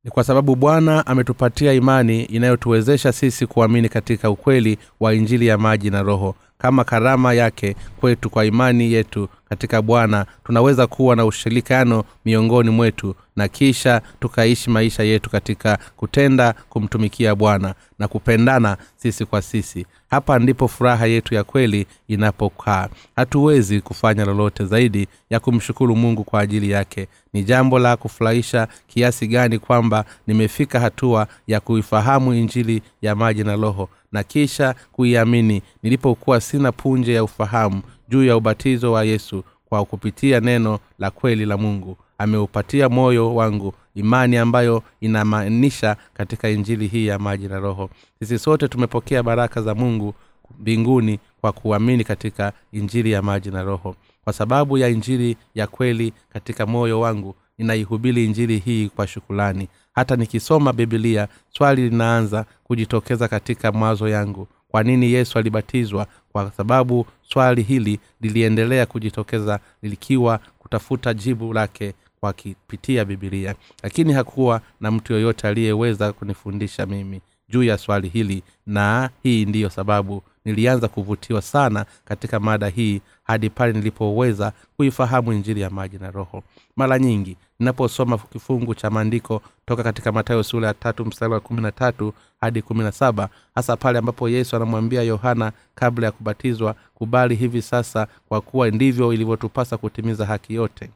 ni 0.07 0.13
kwa 0.13 0.25
sababu 0.25 0.57
bwana 0.57 1.07
ametupatia 1.07 1.73
imani 1.73 2.23
inayotuwezesha 2.25 3.13
sisi 3.13 3.47
kuamini 3.47 3.89
katika 3.89 4.31
ukweli 4.31 4.79
wa 5.01 5.15
injili 5.15 5.47
ya 5.47 5.59
maji 5.59 5.91
na 5.91 6.03
roho 6.03 6.35
kama 6.59 6.85
karama 6.85 7.35
yake 7.35 7.77
kwetu 8.01 8.31
kwa 8.31 8.45
imani 8.45 8.93
yetu 8.93 9.29
katika 9.49 9.83
bwana. 9.83 10.27
Tunaweza 10.45 10.87
kuwa 10.87 11.17
na 11.17 11.25
ushirikano 11.25 12.05
miongoni 12.25 12.71
mwetu 12.71 13.15
na 13.37 13.49
kisha 13.49 14.03
tukaishi 14.21 14.71
maisha 14.71 15.03
yetu 15.03 15.31
katika 15.31 15.79
kutenda 15.97 16.55
kumtumikia 16.69 17.35
bwana 17.35 17.75
na 17.99 18.09
kupendana 18.09 18.77
sisi 18.97 19.25
kwa 19.25 19.43
sisi. 19.43 19.87
Hapa 20.11 20.39
ndipo 20.39 20.69
furaha 20.69 21.07
yetu 21.07 21.35
ya 21.35 21.45
kweli 21.45 21.87
inapokaa. 22.09 22.89
Hatuwezi 23.17 23.81
kufanya 23.81 24.25
lolote 24.25 24.65
zaidi 24.65 25.09
ya 25.31 25.41
kumshukuru 25.41 25.97
mungu 25.97 26.25
kwa 26.25 26.41
ajili 26.41 26.71
yake. 26.71 27.09
Ni 27.33 27.45
jambo 27.45 27.79
la 27.79 27.97
kufurahisha 27.97 28.69
kiasi 28.87 29.27
gani 29.27 29.59
kwamba 29.59 30.05
nimefika 30.27 30.81
hatua 30.81 31.27
ya 31.47 31.61
kuifahamu 31.61 32.35
injili 32.35 32.83
ya 33.03 33.15
maji 33.15 33.45
na 33.45 33.57
roho 33.57 33.89
na 34.17 34.23
kisha 34.23 34.75
kuiamini. 34.93 35.63
Nilipokuwa 35.83 36.41
sina 36.41 36.73
punje 36.73 37.13
ya 37.15 37.25
ufahamu 37.25 37.83
juu 38.09 38.25
ya 38.25 38.37
ubatizo 38.37 38.93
wa 38.93 39.05
yesu 39.05 39.45
kwa 39.69 39.85
kupitia 39.85 40.41
neno 40.41 40.79
la 40.99 41.11
kweli 41.11 41.45
la 41.47 41.57
mungu. 41.57 41.97
Ameupatia 42.19 42.89
moyo 42.89 43.35
wangu 43.35 43.75
imani 43.95 44.37
ambayo 44.37 44.83
inamaanisha 45.01 45.97
katika 46.15 46.49
injili 46.49 46.87
hii 46.87 47.07
ya 47.07 47.19
maji 47.19 47.49
na 47.49 47.59
roho. 47.59 47.91
Sisi 48.19 48.39
sote 48.39 48.69
tumepokea 48.69 49.23
baraka 49.23 49.63
za 49.63 49.75
mungu 49.75 50.15
mbinguni 50.61 51.19
kwa 51.41 51.53
kuamini 51.53 52.05
katika 52.05 52.53
injili 52.73 53.11
ya 53.13 53.23
maji 53.23 53.51
na 53.51 53.63
roho. 53.63 53.97
Kwa 54.25 54.33
sababu 54.33 54.79
ya 54.79 54.89
injili 54.89 55.37
ya 55.55 55.67
kweli 55.67 56.13
katika 56.33 56.67
moyo 56.67 57.01
wangu 57.01 57.35
ninaihubiri 57.59 58.25
injili 58.25 58.59
hii 58.59 58.89
kwa 58.89 59.07
shukulani 59.07 59.69
hata 59.97 60.17
nikisoma 60.17 60.73
bibilia 60.73 61.29
swali 61.57 61.89
linaanza 61.91 62.45
kujitokeza 62.65 63.29
katika 63.29 63.73
mawazo 63.73 64.09
yangu. 64.09 64.49
Kwa 64.69 64.83
nini 64.83 65.13
yesu 65.13 65.39
alibatizwa? 65.39 66.07
Kwa 66.33 66.51
sababu 66.57 67.07
swali 67.23 67.63
hili 67.63 68.01
liliendelea 68.21 68.87
kujitokeza 68.87 69.61
likiwa 69.83 70.41
kutafuta 70.59 71.15
jibu 71.15 71.53
lake 71.53 71.95
kwa 72.21 72.33
kipitia 72.33 73.05
bibilia 73.05 73.55
lakini 73.83 74.13
hakuwa 74.13 74.61
na 74.81 74.91
mtu 74.91 75.13
yoyote 75.13 75.49
aliyeweza 75.49 76.13
kunifundisha 76.13 76.87
mimi 76.87 77.21
juu 77.49 77.63
ya 77.63 77.79
swali 77.79 78.09
hili 78.09 78.43
na 78.67 79.11
hii 79.23 79.45
ndiyo 79.45 79.71
sababu 79.71 80.23
nilianza 80.45 80.89
kuvutiwa 80.89 81.43
sana 81.43 81.87
katika 82.05 82.41
mada 82.41 82.69
hii 82.69 83.01
hadi 83.25 83.51
pale 83.51 83.73
nilipoweza 83.73 84.53
kuifahamu 84.77 85.33
injili 85.33 85.61
ya 85.61 85.71
maji 85.71 85.99
na 85.99 86.11
roho. 86.11 86.43
Mara 86.77 86.99
nyingi 86.99 87.37
ninaposoma 87.59 88.19
kifungu 88.19 88.75
cha 88.75 88.91
maandiko 88.91 89.43
toka 89.67 89.83
katika 89.83 90.13
matayo 90.13 90.43
sura 90.43 90.69
ya 90.69 90.75
tatu 90.75 91.05
mstari 91.05 91.33
wa 91.33 91.41
kumi 91.41 91.61
na 91.61 91.73
tatu 91.73 92.13
hadi 92.41 92.63
kumi 92.63 92.81
na 92.85 92.93
saba 92.93 93.29
hasa 93.55 93.77
pale 93.77 93.99
ambapo 93.99 94.29
yesu 94.29 94.57
anamwambia 94.57 95.03
yohana 95.03 95.53
kabla 95.75 96.07
ya 96.07 96.13
kubatizwa 96.13 96.75
kubali 96.95 97.35
hivi 97.35 97.63
sasa 97.63 98.07
kwa 98.29 98.41
kuwa 98.41 98.71
ndivyo 98.71 99.13
ilivyotupasa 99.13 99.77
kutimiza 99.77 100.27
haki 100.27 100.55
yote. 100.55 100.91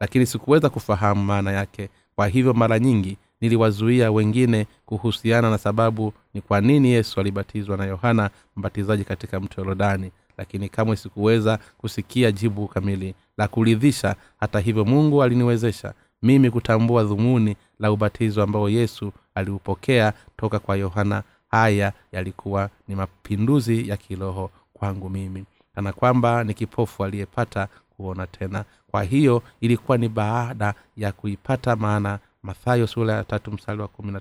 Lakini 0.00 0.26
sikuweza 0.26 0.70
kufahamu 0.70 1.24
maana 1.24 1.52
yake. 1.52 1.88
Kwa 2.16 2.28
hivyo 2.28 2.54
mara 2.54 2.78
nyingi 2.78 3.16
niliwazuia 3.40 4.12
wengine 4.12 4.66
kuhusiana 4.86 5.50
na 5.50 5.58
sababu 5.58 6.12
ni 6.34 6.40
kwa 6.40 6.60
nini 6.60 6.88
yesu 6.92 7.20
alibatizwa 7.20 7.76
na 7.76 7.84
yohana 7.84 8.30
mbatizaji 8.56 9.04
katika 9.04 9.40
mto 9.40 9.60
yorodani 9.60 10.10
lakini 10.38 10.68
kamwe 10.68 10.96
sikuweza 10.96 11.58
kusikia 11.78 12.32
jibu 12.32 12.68
kamili 12.68 13.14
la 13.38 13.48
kuridhisha. 13.48 14.16
Hata 14.40 14.60
hivyo 14.60 14.84
mungu 14.84 15.22
aliniwezesha 15.22 15.94
mimi 16.22 16.50
kutambua 16.50 17.04
dhumuni 17.04 17.56
la 17.78 17.92
ubatizo 17.92 18.42
ambao 18.42 18.68
yesu 18.68 19.12
aliupokea 19.34 20.12
toka 20.36 20.58
kwa 20.58 20.76
yohana. 20.76 21.22
Haya 21.48 21.92
yalikuwa 22.12 22.70
ni 22.88 22.94
mapinduzi 22.94 23.88
ya 23.88 23.96
kiroho 23.96 24.50
kwangu 24.72 25.10
mimi. 25.10 25.44
Kana 25.74 25.92
kwamba 25.92 26.44
ni 26.44 26.54
kipofu 26.54 27.04
aliyepata 27.04 27.68
kuona 27.96 28.26
tena. 28.26 28.64
Kwa 28.90 29.02
hiyo 29.02 29.42
ilikuwa 29.60 29.98
ni 29.98 30.08
baada 30.08 30.74
ya 30.96 31.12
kuipata 31.12 31.76
maana 31.76 32.18
mathayo 32.42 32.86
sura 32.86 33.14
ya 33.14 33.24
tatu 33.24 33.52
msali 33.52 33.80
wa 33.80 33.88
kumi 33.88 34.12
na 34.12 34.20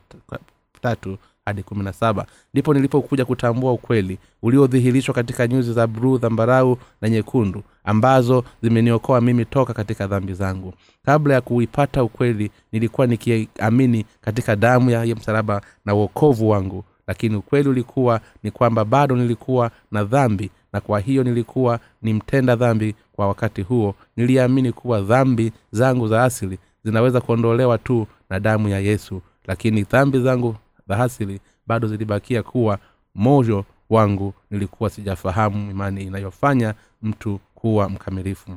tatu 0.82 1.18
hadi 1.46 1.64
kumi 1.64 1.84
na 1.84 1.94
saba. 1.94 2.26
Ndipo 2.54 2.74
nilipokuja 2.74 3.26
kutambua 3.26 3.72
ukweli 3.74 4.18
uliodhihirishwa 4.42 5.14
katika 5.16 5.48
nyuzi 5.48 5.74
za 5.74 5.88
bruu 5.88 6.18
dhambarau 6.18 6.78
na 7.02 7.10
nyekundu 7.10 7.64
ambazo 7.84 8.44
zimeniokoa 8.62 9.22
mimi 9.22 9.46
toka 9.46 9.74
katika 9.74 10.08
dhambi 10.08 10.34
zangu. 10.34 10.74
Kabla 11.06 11.34
ya 11.34 11.42
kuipata 11.42 12.04
ukweli 12.04 12.52
nilikuwa 12.72 13.08
nikiamini 13.08 14.06
katika 14.22 14.56
damu 14.56 14.90
ya 14.90 15.16
msalaba 15.16 15.62
na 15.86 15.96
uokovu 15.96 16.50
wangu. 16.50 16.84
Lakini 17.08 17.36
ukweli 17.36 17.70
ulikuwa 17.70 18.22
ni 18.44 18.52
kwamba 18.52 18.86
bado 18.86 19.16
nilikuwa 19.16 19.72
na 19.92 20.04
dhambi 20.04 20.50
na 20.74 20.82
kwa 20.82 21.00
hiyo 21.00 21.24
nilikuwa 21.24 21.80
ni 22.02 22.14
mtenda 22.14 22.56
dhambi 22.56 22.96
kwa 23.14 23.28
wakati 23.28 23.62
huo. 23.62 23.96
Niliamini 24.18 24.72
kuwa 24.72 25.02
dhambi 25.02 25.52
zangu 25.72 26.08
za 26.08 26.24
asili 26.24 26.58
zinaweza 26.84 27.22
kuondolewa 27.22 27.78
tu 27.78 28.08
na 28.30 28.40
damu 28.40 28.70
ya 28.70 28.80
yesu. 28.80 29.22
Lakini 29.48 29.84
dhambi 29.84 30.20
zangu 30.20 30.56
za 30.88 30.98
asili 31.04 31.40
bado 31.68 31.88
zilibakia 31.88 32.44
kuwa 32.44 32.80
moyo 33.16 33.66
wangu 33.90 34.34
nilikuwa 34.52 34.90
sijafahamu 34.90 35.72
imani 35.72 36.04
inayofanya 36.04 36.74
mtu 37.02 37.40
kuwa 37.56 37.90
mkamilifu 37.90 38.52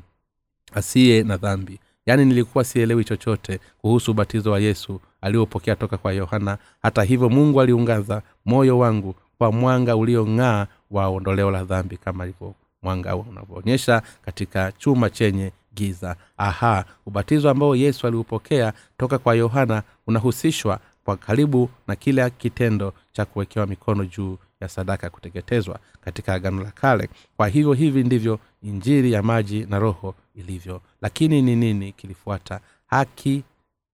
asiye 0.75 1.23
na 1.23 1.37
dhambi. 1.37 1.81
Yaani 2.07 2.25
nilikuwa 2.25 2.64
sielewi 2.64 3.05
chochote 3.05 3.61
kuhusu 3.81 4.11
ubatizo 4.11 4.51
wa 4.53 4.61
yesu 4.61 5.01
aliopokea 5.21 5.77
toka 5.77 5.97
kwa 5.97 6.12
yohana. 6.12 6.59
Hata 6.83 7.03
hivyo 7.03 7.29
mungu 7.29 7.61
aliungaza 7.61 8.23
moyo 8.45 8.79
wangu 8.79 9.14
kwa 9.38 9.53
mwanga 9.53 9.97
uliong'aa 9.97 10.67
wa 10.91 11.07
ondoleo 11.09 11.51
la 11.51 11.64
dhambi 11.64 11.97
kama 11.97 12.25
ilivyo 12.25 12.55
mwanga 12.83 13.17
unavyoonyesha 13.17 14.03
katika 14.25 14.73
chuma 14.73 15.11
chenye 15.11 15.53
giza. 15.75 16.17
Aha 16.37 16.85
ubatizo 17.07 17.51
ambao 17.51 17.77
yesu 17.77 18.07
aliupokea 18.07 18.73
toka 18.99 19.19
kwa 19.19 19.35
yohana 19.35 19.83
unahusishwa 20.07 20.81
kwa 21.09 21.16
karibu 21.16 21.71
na 21.87 21.97
kila 21.97 22.31
kitendo 22.31 22.92
cha 23.12 23.25
kuwekewa 23.25 23.66
mikono 23.66 24.05
juu 24.05 24.38
ya 24.61 24.68
sadaka 24.68 25.07
ya 25.07 25.11
kuteketezwa 25.11 25.79
katika 26.01 26.35
agano 26.35 26.62
la 26.62 26.71
kale. 26.71 27.09
Kwa 27.37 27.49
hivyo 27.49 27.73
hivi 27.73 28.05
ndivyo 28.05 28.38
injiri 28.62 29.12
ya 29.12 29.23
maji 29.23 29.66
na 29.71 29.79
roho 29.79 30.14
ilivyo. 30.35 30.81
Lakini 31.03 31.42
ni 31.42 31.57
nini 31.57 31.92
kilifuata? 31.92 32.61
Haki 32.87 33.42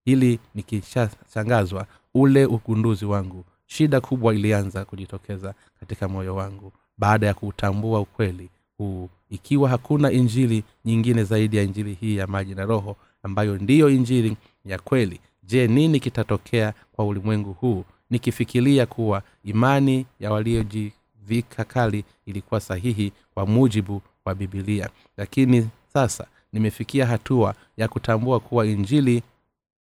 ili 0.05 0.39
nikishashangazwa 0.55 1.87
ule 2.15 2.47
ugunduzi 2.47 3.05
wangu. 3.05 3.45
Shida 3.67 4.01
kubwa 4.01 4.35
ilianza 4.35 4.85
kujitokeza 4.85 5.55
katika 5.81 6.09
moyo 6.09 6.35
wangu 6.37 6.73
baada 6.99 7.27
ya 7.27 7.35
kuutambua 7.35 8.01
ukweli 8.01 8.49
huu. 8.79 9.09
Ikiwa 9.31 9.69
hakuna 9.69 10.13
injili 10.13 10.65
nyingine 10.85 11.25
zaidi 11.25 11.57
ya 11.57 11.63
injili 11.63 11.95
hii 12.01 12.17
ya 12.17 12.27
maji 12.27 12.55
na 12.55 12.65
roho 12.65 12.97
ambayo 13.23 13.59
ndiyo 13.59 13.91
injili 13.91 14.37
ya 14.65 14.79
kweli 14.79 15.21
je 15.47 15.67
nini 15.67 16.01
kitatokea 16.01 16.75
kwa 16.93 17.05
ulimwengu 17.07 17.53
huu? 17.53 17.85
Nikifikiria 18.11 18.87
kuwa 18.87 19.23
imani 19.45 20.07
ya 20.21 20.33
waliojivika 20.33 21.65
kali 21.65 22.05
ilikuwa 22.27 22.61
sahihi 22.61 23.13
kwa 23.35 23.47
mujibu 23.47 24.03
wa 24.25 24.35
bibilia 24.35 24.91
lakini 25.17 25.69
sasa 25.93 26.27
nimefikia 26.53 27.07
hatua 27.07 27.55
ya 27.77 27.89
kutambua 27.89 28.41
kuwa 28.41 28.67
injili 28.67 29.23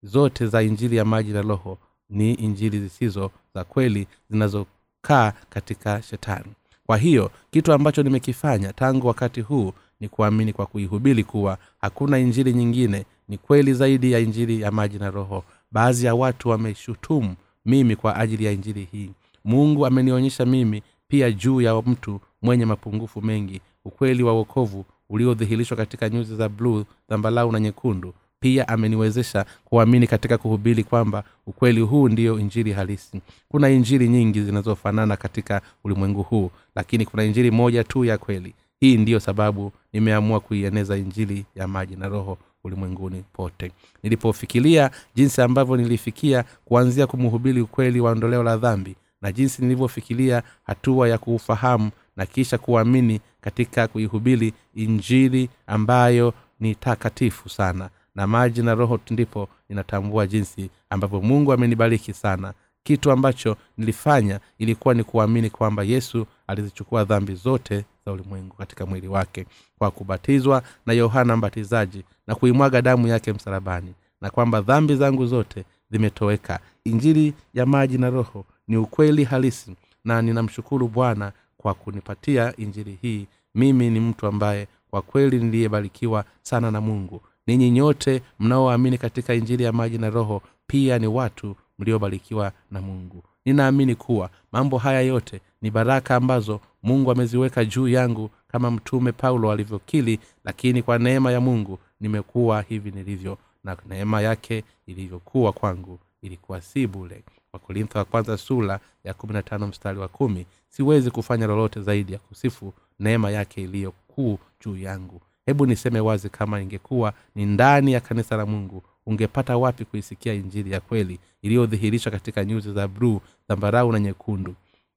zote 0.03 0.47
za 0.47 0.63
injili 0.63 0.97
ya 0.97 1.05
maji 1.05 1.33
na 1.33 1.43
roho 1.43 1.79
ni 2.11 2.35
injili 2.35 2.81
zisizo 2.81 3.31
za 3.55 3.65
kweli 3.65 4.07
zinazokaa 4.31 5.33
katika 5.51 6.03
shetani. 6.03 6.53
Kwa 6.87 6.97
hiyo 6.97 7.31
kitu 7.51 7.73
ambacho 7.73 8.03
nimekifanya 8.03 8.73
tangu 8.73 9.07
wakati 9.07 9.41
huu 9.41 9.73
ni 10.01 10.09
kuamini 10.09 10.53
kwa 10.53 10.67
kuihubiri 10.67 11.25
kuwa 11.25 11.59
hakuna 11.81 12.19
injili 12.19 12.53
nyingine 12.53 13.05
ni 13.29 13.39
kweli 13.39 13.75
zaidi 13.75 14.13
ya 14.13 14.19
injili 14.19 14.61
ya 14.61 14.71
maji 14.71 14.99
na 14.99 15.11
roho. 15.11 15.45
Baadhi 15.73 16.07
ya 16.07 16.15
watu 16.15 16.49
wameshutumu 16.49 17.35
mimi 17.67 17.97
kwa 17.97 18.17
ajili 18.17 18.45
ya 18.45 18.53
injili 18.53 18.89
hii. 18.93 19.11
Mungu 19.45 19.87
amenionyesha 19.87 20.47
mimi 20.47 20.83
pia 21.09 21.31
juu 21.33 21.61
ya 21.61 21.83
mtu 21.83 22.21
mwenye 22.43 22.65
mapungufu 22.67 23.23
mengi. 23.23 23.61
Ukweli 23.85 24.23
wa 24.23 24.33
wokovu 24.33 24.85
uliodhihirishwa 25.11 25.77
katika 25.77 26.09
nyuzi 26.09 26.37
za 26.37 26.49
bluu 26.49 26.85
dhambalau 27.09 27.53
na 27.53 27.61
nyekundu 27.61 28.15
pia 28.41 28.69
ameniwezesha 28.69 29.45
kuamini 29.65 30.07
katika 30.07 30.39
kuhubiri 30.39 30.85
kwamba 30.85 31.25
ukweli 31.47 31.81
huu 31.81 32.09
ndiyo 32.09 32.39
injili 32.39 32.73
halisi. 32.73 33.21
Kuna 33.49 33.69
injili 33.71 34.09
nyingi 34.09 34.43
zinazofanana 34.43 35.17
katika 35.17 35.61
ulimwengu 35.85 36.23
huu 36.23 36.51
lakini 36.75 37.07
kuna 37.07 37.25
injili 37.25 37.51
moja 37.51 37.85
tu 37.85 38.05
ya 38.05 38.19
kweli 38.19 38.55
hii 38.81 38.97
ndiyo 38.97 39.21
sababu 39.21 39.73
nimeamua 39.93 40.41
kuieneza 40.41 40.97
injili 40.97 41.45
ya 41.55 41.69
maji 41.69 41.97
na 41.97 42.09
roho 42.09 42.39
ulimwenguni 42.65 43.25
pote. 43.33 43.73
Nilipofikiria 44.03 44.91
jinsi 45.15 45.43
ambavyo 45.43 45.77
nilifikia 45.77 46.45
kuanzia 46.65 47.07
kumhubiri 47.07 47.61
ukweli 47.61 48.01
wa 48.01 48.11
ondoleo 48.11 48.43
la 48.43 48.57
dhambi 48.57 48.95
na 49.23 49.33
jinsi 49.33 49.63
nilivyofikiria 49.63 50.43
hatua 50.65 51.09
ya 51.09 51.19
kuufahamu 51.19 51.91
na 52.17 52.27
kisha 52.27 52.59
kuamini 52.59 53.21
katika 53.41 53.89
kuihubiri 53.89 54.53
injili 54.75 55.49
ambayo 55.67 56.35
ni 56.61 56.75
takatifu 56.75 57.49
sana. 57.49 57.91
Na 58.15 58.27
maji 58.27 58.63
na 58.63 58.75
roho 58.75 59.01
ndipo 59.11 59.49
ninatambua 59.69 60.27
jinsi 60.27 60.71
ambavyo 60.91 61.21
mungu 61.21 61.53
amenibariki 61.53 62.13
sana 62.13 62.53
kitu 62.83 63.11
ambacho 63.11 63.57
nilifanya 63.79 64.41
ilikuwa 64.59 64.95
ni 64.95 65.05
kuamini 65.05 65.51
kwamba 65.51 65.83
yesu 65.83 66.27
alizichukua 66.47 67.05
dhambi 67.05 67.35
zote 67.35 67.85
za 68.07 68.13
ulimwengu 68.13 68.57
katika 68.57 68.87
mwili 68.87 69.09
wake 69.09 69.47
kwa 69.79 69.91
kubatizwa 69.91 70.63
na 70.87 70.93
yohana 70.93 71.37
mbatizaji 71.37 72.05
na 72.27 72.35
kuimwaga 72.35 72.83
damu 72.83 73.07
yake 73.09 73.33
msalabani 73.33 73.95
na 74.21 74.31
kwamba 74.31 74.61
dhambi 74.61 74.97
zangu 74.97 75.27
zote 75.27 75.65
zimetoweka. 75.91 76.61
Injili 76.85 77.35
ya 77.55 77.67
maji 77.67 77.99
na 77.99 78.11
roho 78.11 78.45
ni 78.69 78.77
ukweli 78.77 79.25
halisi 79.25 79.77
na 80.05 80.23
ninamshukuru 80.23 80.89
bwana 80.89 81.33
kwa 81.57 81.75
kunipatia 81.75 82.57
injili 82.57 82.99
hii. 83.03 83.27
Mimi 83.55 83.91
ni 83.91 84.01
mtu 84.01 84.27
ambaye 84.27 84.69
kwa 84.91 85.03
kweli 85.03 85.39
niliyebarikiwa 85.39 86.25
sana 86.43 86.71
na 86.71 86.81
mungu. 86.81 87.21
Ninyi 87.47 87.71
nyote 87.71 88.23
mnaoamini 88.41 88.99
katika 88.99 89.35
injili 89.35 89.63
ya 89.65 89.73
maji 89.73 89.99
na 89.99 90.11
roho 90.11 90.43
pia 90.67 90.99
ni 90.99 91.07
watu 91.07 91.57
mliobarikiwa 91.81 92.53
na 92.71 92.81
mungu. 92.81 93.23
Ninaamini 93.45 93.95
kuwa 93.95 94.31
mambo 94.53 94.79
haya 94.79 95.01
yote 95.01 95.41
ni 95.63 95.71
baraka 95.71 96.17
ambazo 96.17 96.61
mungu 96.83 97.11
ameziweka 97.11 97.65
juu 97.65 97.89
yangu 97.89 98.31
kama 98.49 98.71
mtume 98.71 99.13
paulo 99.13 99.53
alivyokili 99.53 100.19
lakini 100.45 100.83
kwa 100.83 100.99
neema 100.99 101.33
ya 101.33 101.41
mungu 101.41 101.79
nimekuwa 102.01 102.63
hivi 102.63 102.91
nilivyo 102.91 103.39
na 103.65 103.77
neema 103.89 104.21
yake 104.21 104.65
ilivyokuwa 104.87 105.53
kwangu 105.53 105.99
ilikuwa 106.23 106.61
si 106.61 106.87
bule 106.87 107.23
wakorintho 107.53 107.99
wa 107.99 108.05
kwanza 108.05 108.37
sura 108.37 108.81
ya 109.05 109.15
kumi 109.15 109.33
na 109.33 109.43
tano 109.43 109.67
mstari 109.67 109.99
wa 109.99 110.09
kumi 110.09 110.47
siwezi 110.69 111.11
kufanya 111.11 111.47
lolote 111.47 111.81
zaidi 111.81 112.13
ya 112.13 112.19
kusifu 112.19 112.73
neema 113.01 113.31
yake 113.31 113.63
iliyo 113.63 113.93
kuu 114.09 114.39
juu 114.65 114.77
yangu. 114.77 115.21
Hebu 115.47 115.67
niseme 115.67 116.01
wazi 116.01 116.29
kama 116.29 116.61
ingekuwa 116.61 117.13
ni 117.35 117.47
ndani 117.47 117.93
ya 117.93 118.01
kanisa 118.01 118.37
la 118.37 118.47
mungu 118.47 118.83
ungepata 119.15 119.57
wapi 119.57 119.85
kuisikia 119.85 120.35
injili 120.35 120.71
ya 120.73 120.81
kweli 120.81 121.19
iliyodhihirishwa 121.43 122.13
katika 122.13 122.45
nyuzi 122.45 122.73
za 122.73 122.89
bluu 122.89 123.21
dhambarau 123.49 123.93
na 123.93 124.01
nyekundu? 124.01 124.55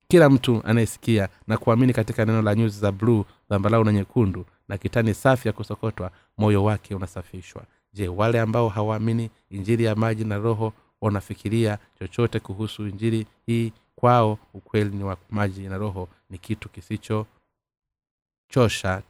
Kila 0.07 0.29
mtu 0.29 0.61
anayesikia 0.65 1.29
na 1.47 1.57
kuamini 1.57 1.93
katika 1.93 2.25
neno 2.25 2.41
la 2.41 2.55
nyuzi 2.55 2.79
za 2.79 2.91
bluu 2.91 3.25
dhambarau 3.49 3.83
na 3.83 3.91
nyekundu 3.91 4.45
na 4.67 4.77
kitani 4.77 5.13
safi 5.13 5.47
ya 5.47 5.53
kusokotwa 5.53 6.11
moyo 6.37 6.63
wake 6.63 6.95
unasafishwa. 6.95 7.63
Je 7.93 8.07
wale 8.07 8.39
ambao 8.39 8.69
hawaamini 8.69 9.29
injili 9.49 9.83
ya 9.83 9.95
maji 9.95 10.25
na 10.25 10.37
roho 10.37 10.73
wanafikiria 11.01 11.77
chochote 11.99 12.39
kuhusu 12.39 12.87
injili 12.87 13.27
hii? 13.45 13.71
Kwao 13.95 14.37
ukweli 14.53 14.95
ni 14.97 15.03
wa 15.03 15.17
maji 15.29 15.61
na 15.61 15.77
roho 15.77 16.09
ni 16.29 16.37
kitu 16.37 16.69
kisichochosha 16.69 17.25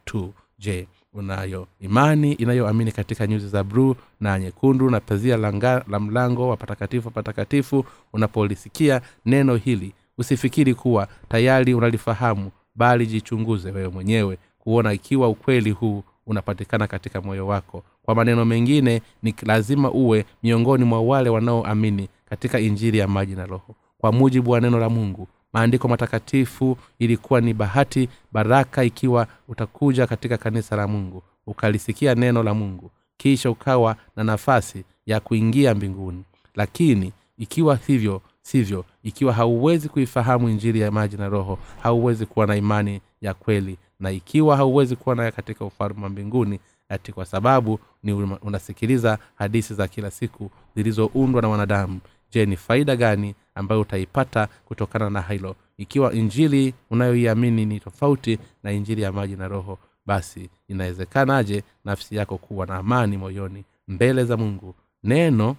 tu. 0.04 0.32
Je 0.58 0.86
unayo 1.14 1.66
imani 1.80 2.32
inayoamini 2.32 2.92
katika 2.92 3.26
nyuzi 3.26 3.48
za 3.48 3.64
bruu 3.64 3.94
na 4.20 4.38
nyekundu 4.38 4.90
na 4.90 5.00
pazia 5.00 5.36
la, 5.36 5.84
la 5.88 6.00
mlango 6.00 6.48
wa 6.48 6.56
patakatifu 6.56 7.10
patakatifu 7.10 7.84
unapolisikia 8.12 9.00
neno 9.26 9.56
hili 9.56 9.92
usifikiri 10.18 10.74
kuwa 10.74 11.08
tayari 11.28 11.74
unalifahamu 11.74 12.50
bali 12.74 13.06
jichunguze 13.06 13.70
wewe 13.70 13.88
mwenyewe 13.88 14.38
kuona 14.58 14.92
ikiwa 14.92 15.28
ukweli 15.28 15.70
huu 15.70 16.02
unapatikana 16.26 16.86
katika 16.86 17.20
moyo 17.20 17.46
wako. 17.46 17.84
Kwa 18.02 18.14
maneno 18.14 18.44
mengine 18.44 19.02
ni 19.22 19.34
lazima 19.42 19.90
uwe 19.90 20.24
miongoni 20.42 20.84
mwa 20.84 21.00
wale 21.02 21.30
wanaoamini 21.30 22.08
katika 22.28 22.60
injiri 22.60 22.98
ya 22.98 23.08
maji 23.08 23.34
na 23.34 23.46
roho. 23.46 23.74
Kwa 23.98 24.12
mujibu 24.12 24.50
wa 24.50 24.60
neno 24.60 24.78
la 24.78 24.88
mungu 24.88 25.28
maandiko 25.54 25.88
matakatifu 25.88 26.78
ilikuwa 26.98 27.40
ni 27.40 27.54
bahati 27.54 28.08
baraka 28.32 28.84
ikiwa 28.84 29.26
utakuja 29.48 30.06
katika 30.06 30.36
kanisa 30.36 30.76
la 30.76 30.86
mungu 30.88 31.22
ukalisikia 31.46 32.14
neno 32.14 32.42
la 32.42 32.54
mungu 32.54 32.90
kisha 33.16 33.50
ukawa 33.50 33.96
na 34.16 34.24
nafasi 34.24 34.84
ya 35.06 35.20
kuingia 35.20 35.74
mbinguni. 35.74 36.24
Lakini 36.54 37.12
ikiwa 37.38 37.76
hivyo 37.86 38.22
sivyo 38.42 38.84
ikiwa 39.02 39.32
hauwezi 39.32 39.88
kuifahamu 39.88 40.48
injili 40.48 40.80
ya 40.80 40.90
maji 40.90 41.16
na 41.16 41.28
roho 41.28 41.58
hauwezi 41.82 42.26
kuwa 42.26 42.46
na 42.46 42.56
imani 42.56 43.00
ya 43.20 43.34
kweli 43.34 43.76
na 44.00 44.10
ikiwa 44.10 44.56
hauwezi 44.56 44.96
kuwa 44.96 45.14
nayo 45.14 45.32
katika 45.32 45.64
ufalme 45.64 46.02
wa 46.02 46.08
mbinguni 46.08 46.60
ati 46.88 47.12
kwa 47.12 47.24
sababu 47.26 47.78
ni 48.02 48.12
unasikiliza 48.42 49.18
hadithi 49.34 49.74
za 49.74 49.88
kila 49.88 50.10
siku 50.10 50.50
zilizoundwa 50.76 51.42
na 51.42 51.48
wanadamu. 51.48 52.00
Je 52.32 52.46
ni 52.46 52.56
faida 52.56 52.96
gani 52.96 53.34
ambayo 53.54 53.80
utaipata 53.80 54.48
kutokana 54.64 55.10
na 55.10 55.22
hilo. 55.22 55.56
Ikiwa 55.78 56.12
injili 56.12 56.74
unayoiamini 56.90 57.66
ni 57.66 57.80
tofauti 57.80 58.38
na 58.62 58.72
injili 58.72 59.02
ya 59.02 59.12
maji 59.12 59.36
na 59.36 59.48
roho 59.48 59.78
basi 60.06 60.50
inawezekanaje 60.68 61.62
nafsi 61.84 62.16
yako 62.16 62.38
kuwa 62.38 62.66
na 62.66 62.76
amani 62.76 63.16
moyoni 63.16 63.64
mbele 63.88 64.24
za 64.24 64.36
mungu? 64.36 64.74
Neno 65.02 65.56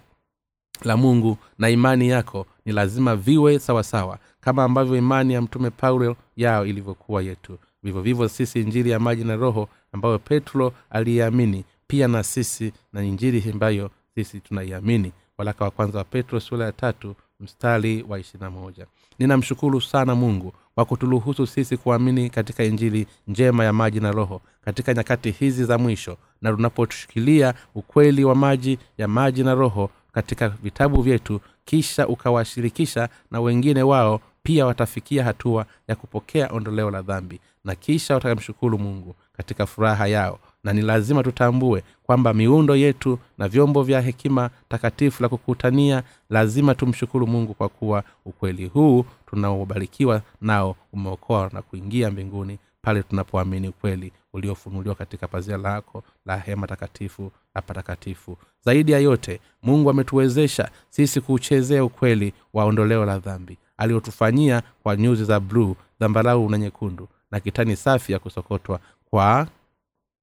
la 0.84 0.96
mungu 0.96 1.38
na 1.58 1.70
imani 1.70 2.08
yako 2.08 2.46
ni 2.64 2.72
lazima 2.72 3.16
viwe 3.16 3.58
sawasawa 3.58 4.02
sawa, 4.04 4.18
kama 4.40 4.64
ambavyo 4.64 4.96
imani 4.96 5.34
ya 5.34 5.42
mtume 5.42 5.70
paulo 5.70 6.16
yao 6.36 6.66
ilivyokuwa 6.66 7.22
yetu. 7.22 7.58
Vivyo 7.82 8.02
vivyo 8.02 8.28
sisi 8.28 8.60
injili 8.60 8.90
ya 8.90 8.98
maji 9.00 9.24
na 9.24 9.36
roho 9.36 9.68
ambayo 9.92 10.18
petro 10.18 10.72
aliiamini 10.90 11.64
pia 11.86 12.08
na 12.08 12.22
sisi 12.22 12.72
na 12.92 13.02
injili 13.04 13.50
ambayo 13.50 13.90
sisi 14.14 14.40
tunaiamini. 14.40 15.12
Walaka 15.38 15.64
wa 15.64 15.70
kwanza 15.70 15.98
wa 15.98 16.04
petro 16.04 16.40
sura 16.40 16.64
ya 16.66 16.72
tatu 16.72 17.14
mstari 17.40 18.04
wa 18.08 18.18
ishirina 18.18 18.50
moja. 18.50 18.86
Ninamshukuru 19.18 19.80
sana 19.80 20.14
mungu 20.14 20.52
kwa 20.74 20.84
kuturuhusu 20.84 21.46
sisi 21.46 21.76
kuamini 21.76 22.30
katika 22.30 22.64
injili 22.64 23.06
njema 23.28 23.64
ya 23.64 23.72
maji 23.72 24.00
na 24.00 24.12
roho 24.12 24.40
katika 24.64 24.94
nyakati 24.94 25.30
hizi 25.30 25.64
za 25.64 25.78
mwisho 25.78 26.16
na 26.42 26.52
tunaposhikilia 26.52 27.54
ukweli 27.74 28.24
wa 28.24 28.34
maji 28.34 28.78
ya 28.98 29.08
maji 29.08 29.44
na 29.44 29.54
roho 29.54 29.90
katika 30.12 30.48
vitabu 30.48 31.02
vyetu 31.02 31.40
kisha 31.64 32.08
ukawashirikisha 32.08 33.08
na 33.30 33.40
wengine 33.40 33.82
wao 33.82 34.20
pia 34.42 34.66
watafikia 34.66 35.24
hatua 35.24 35.66
ya 35.88 35.96
kupokea 35.96 36.48
ondoleo 36.52 36.90
la 36.90 37.02
dhambi 37.02 37.40
na 37.64 37.74
kisha 37.74 38.14
watamshukuru 38.14 38.78
mungu 38.78 39.14
katika 39.36 39.66
furaha 39.66 40.06
yao 40.06 40.38
na 40.66 40.72
ni 40.72 40.82
lazima 40.82 41.22
tutambue 41.22 41.82
kwamba 42.02 42.34
miundo 42.34 42.76
yetu 42.76 43.18
na 43.38 43.48
vyombo 43.48 43.82
vya 43.82 44.00
hekima 44.00 44.50
takatifu 44.68 45.22
la 45.22 45.28
kukutania 45.28 46.02
lazima 46.30 46.74
tumshukuru 46.74 47.26
mungu 47.26 47.54
kwa 47.54 47.68
kuwa 47.68 48.04
ukweli 48.24 48.66
huu 48.66 49.04
tunaobarikiwa 49.26 50.22
nao 50.40 50.76
umeokoa 50.92 51.50
na 51.52 51.62
kuingia 51.62 52.10
mbinguni 52.10 52.58
pale 52.82 53.02
tunapoamini 53.02 53.68
ukweli 53.68 54.12
uliofunuliwa 54.32 54.94
katika 54.94 55.28
pazia 55.28 55.56
lako 55.56 56.02
la 56.26 56.36
hema 56.36 56.66
takatifu 56.66 57.32
la 57.54 57.62
patakatifu. 57.62 58.36
Zaidi 58.64 58.92
ya 58.92 58.98
yote 58.98 59.40
mungu 59.62 59.90
ametuwezesha 59.90 60.70
sisi 60.90 61.20
kuuchezea 61.20 61.84
ukweli 61.84 62.32
wa 62.52 62.64
ondoleo 62.64 63.04
la 63.04 63.18
dhambi 63.18 63.58
aliotufanyia 63.76 64.62
kwa 64.82 64.96
nyuzi 64.96 65.24
za 65.24 65.40
bluu 65.40 65.76
zambarau 66.00 66.50
na 66.50 66.58
nyekundu 66.58 67.08
na 67.30 67.40
kitani 67.40 67.76
safi 67.76 68.12
ya 68.12 68.18
kusokotwa 68.18 68.80
kwa 69.10 69.46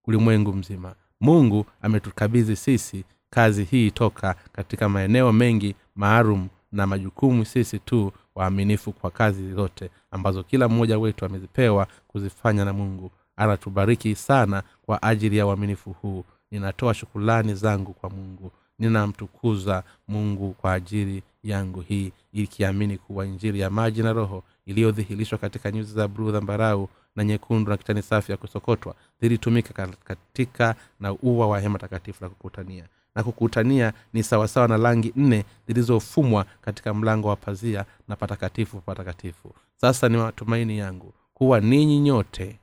ulimwengu 0.08 0.54
mzima. 0.54 0.96
Mungu 1.22 1.66
ametukabidhi 1.82 2.56
sisi 2.56 3.04
kazi 3.30 3.64
hii 3.64 3.92
toka 3.92 4.36
katika 4.52 4.90
maeneo 4.90 5.32
mengi 5.34 5.76
maalum 5.96 6.48
na 6.72 6.88
majukumu 6.88 7.46
sisi 7.46 7.80
tu 7.80 8.12
waaminifu 8.36 8.92
kwa 8.92 9.12
kazi 9.12 9.54
zote 9.54 9.90
ambazo 10.12 10.44
kila 10.44 10.70
mmoja 10.70 11.00
wetu 11.00 11.26
amezipewa 11.26 11.88
kuzifanya 12.08 12.66
na 12.66 12.74
mungu. 12.74 13.12
Anatubariki 13.36 14.16
sana 14.16 14.64
kwa 14.86 15.04
ajili 15.04 15.38
ya 15.38 15.46
uaminifu 15.48 15.92
huu. 15.92 16.24
Ninatoa 16.52 16.94
shukulani 16.94 17.54
zangu 17.56 17.94
kwa 17.94 18.10
mungu. 18.10 18.52
Ninamtukuza 18.80 19.84
mungu 20.08 20.54
kwa 20.54 20.74
ajili 20.74 21.24
yangu 21.44 21.82
hii 21.82 22.12
ikiamini 22.34 22.98
kuwa 22.98 23.26
injili 23.26 23.60
ya 23.60 23.70
maji 23.70 24.04
na 24.04 24.14
roho 24.14 24.44
iliyodhihirishwa 24.66 25.38
katika 25.38 25.72
nyuzi 25.72 25.94
za 25.94 26.08
bluu 26.08 26.32
dhambarau 26.32 26.90
na 27.16 27.24
nyekundu 27.24 27.72
na 27.72 27.78
kitani 27.78 28.02
safi 28.02 28.32
ya 28.32 28.38
kusokotwa 28.38 28.96
zilitumika 29.22 29.88
katika 30.04 30.76
na 31.00 31.14
ua 31.14 31.48
wa 31.48 31.60
hema 31.60 31.80
takatifu 31.80 32.24
la 32.24 32.30
kukutania. 32.30 32.86
Na 33.16 33.24
kukutania 33.24 33.94
ni 34.14 34.24
sawasawa 34.24 34.68
na 34.68 34.78
rangi 34.78 35.14
nne 35.16 35.46
zilizofumwa 35.68 36.46
katika 36.62 36.94
mlango 36.94 37.28
wa 37.28 37.36
pazia 37.36 37.86
na 38.08 38.16
patakatifu 38.16 38.78
patakatifu. 38.82 39.54
Sasa 39.78 40.10
ni 40.10 40.18
matumaini 40.18 40.78
yangu 40.78 41.14
kuwa 41.34 41.60
ninyi 41.60 42.00
nyote 42.00 42.60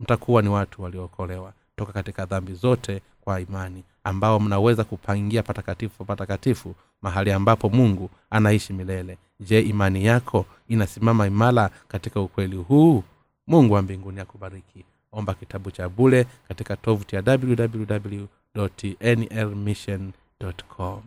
mtakuwa 0.00 0.42
ni 0.42 0.48
watu 0.48 0.82
waliookolewa 0.82 1.52
toka 1.76 1.92
katika 1.92 2.26
dhambi 2.26 2.54
zote 2.54 3.02
kwa 3.20 3.40
imani 3.40 3.84
ambao 4.04 4.40
mnaweza 4.40 4.84
kupangia 4.84 5.42
patakatifu 5.42 6.04
patakatifu 6.04 6.74
mahali 7.02 7.32
ambapo 7.32 7.68
mungu 7.68 8.10
anaishi 8.30 8.72
milele. 8.72 9.18
Je 9.40 9.60
imani 9.60 10.04
yako 10.04 10.46
inasimama 10.68 11.26
imara 11.26 11.70
katika 11.88 12.20
ukweli 12.20 12.56
huu? 12.56 13.02
Mungu 13.46 13.74
wa 13.74 13.82
mbinguni 13.82 14.20
akubariki. 14.20 14.84
Omba 15.12 15.34
kitabu 15.34 15.70
cha 15.70 15.88
bule 15.88 16.26
katika 16.48 16.76
tovuti 16.76 17.16
ya 17.16 17.22
www 17.26 18.24
nlmission 19.00 20.12
com 20.68 21.02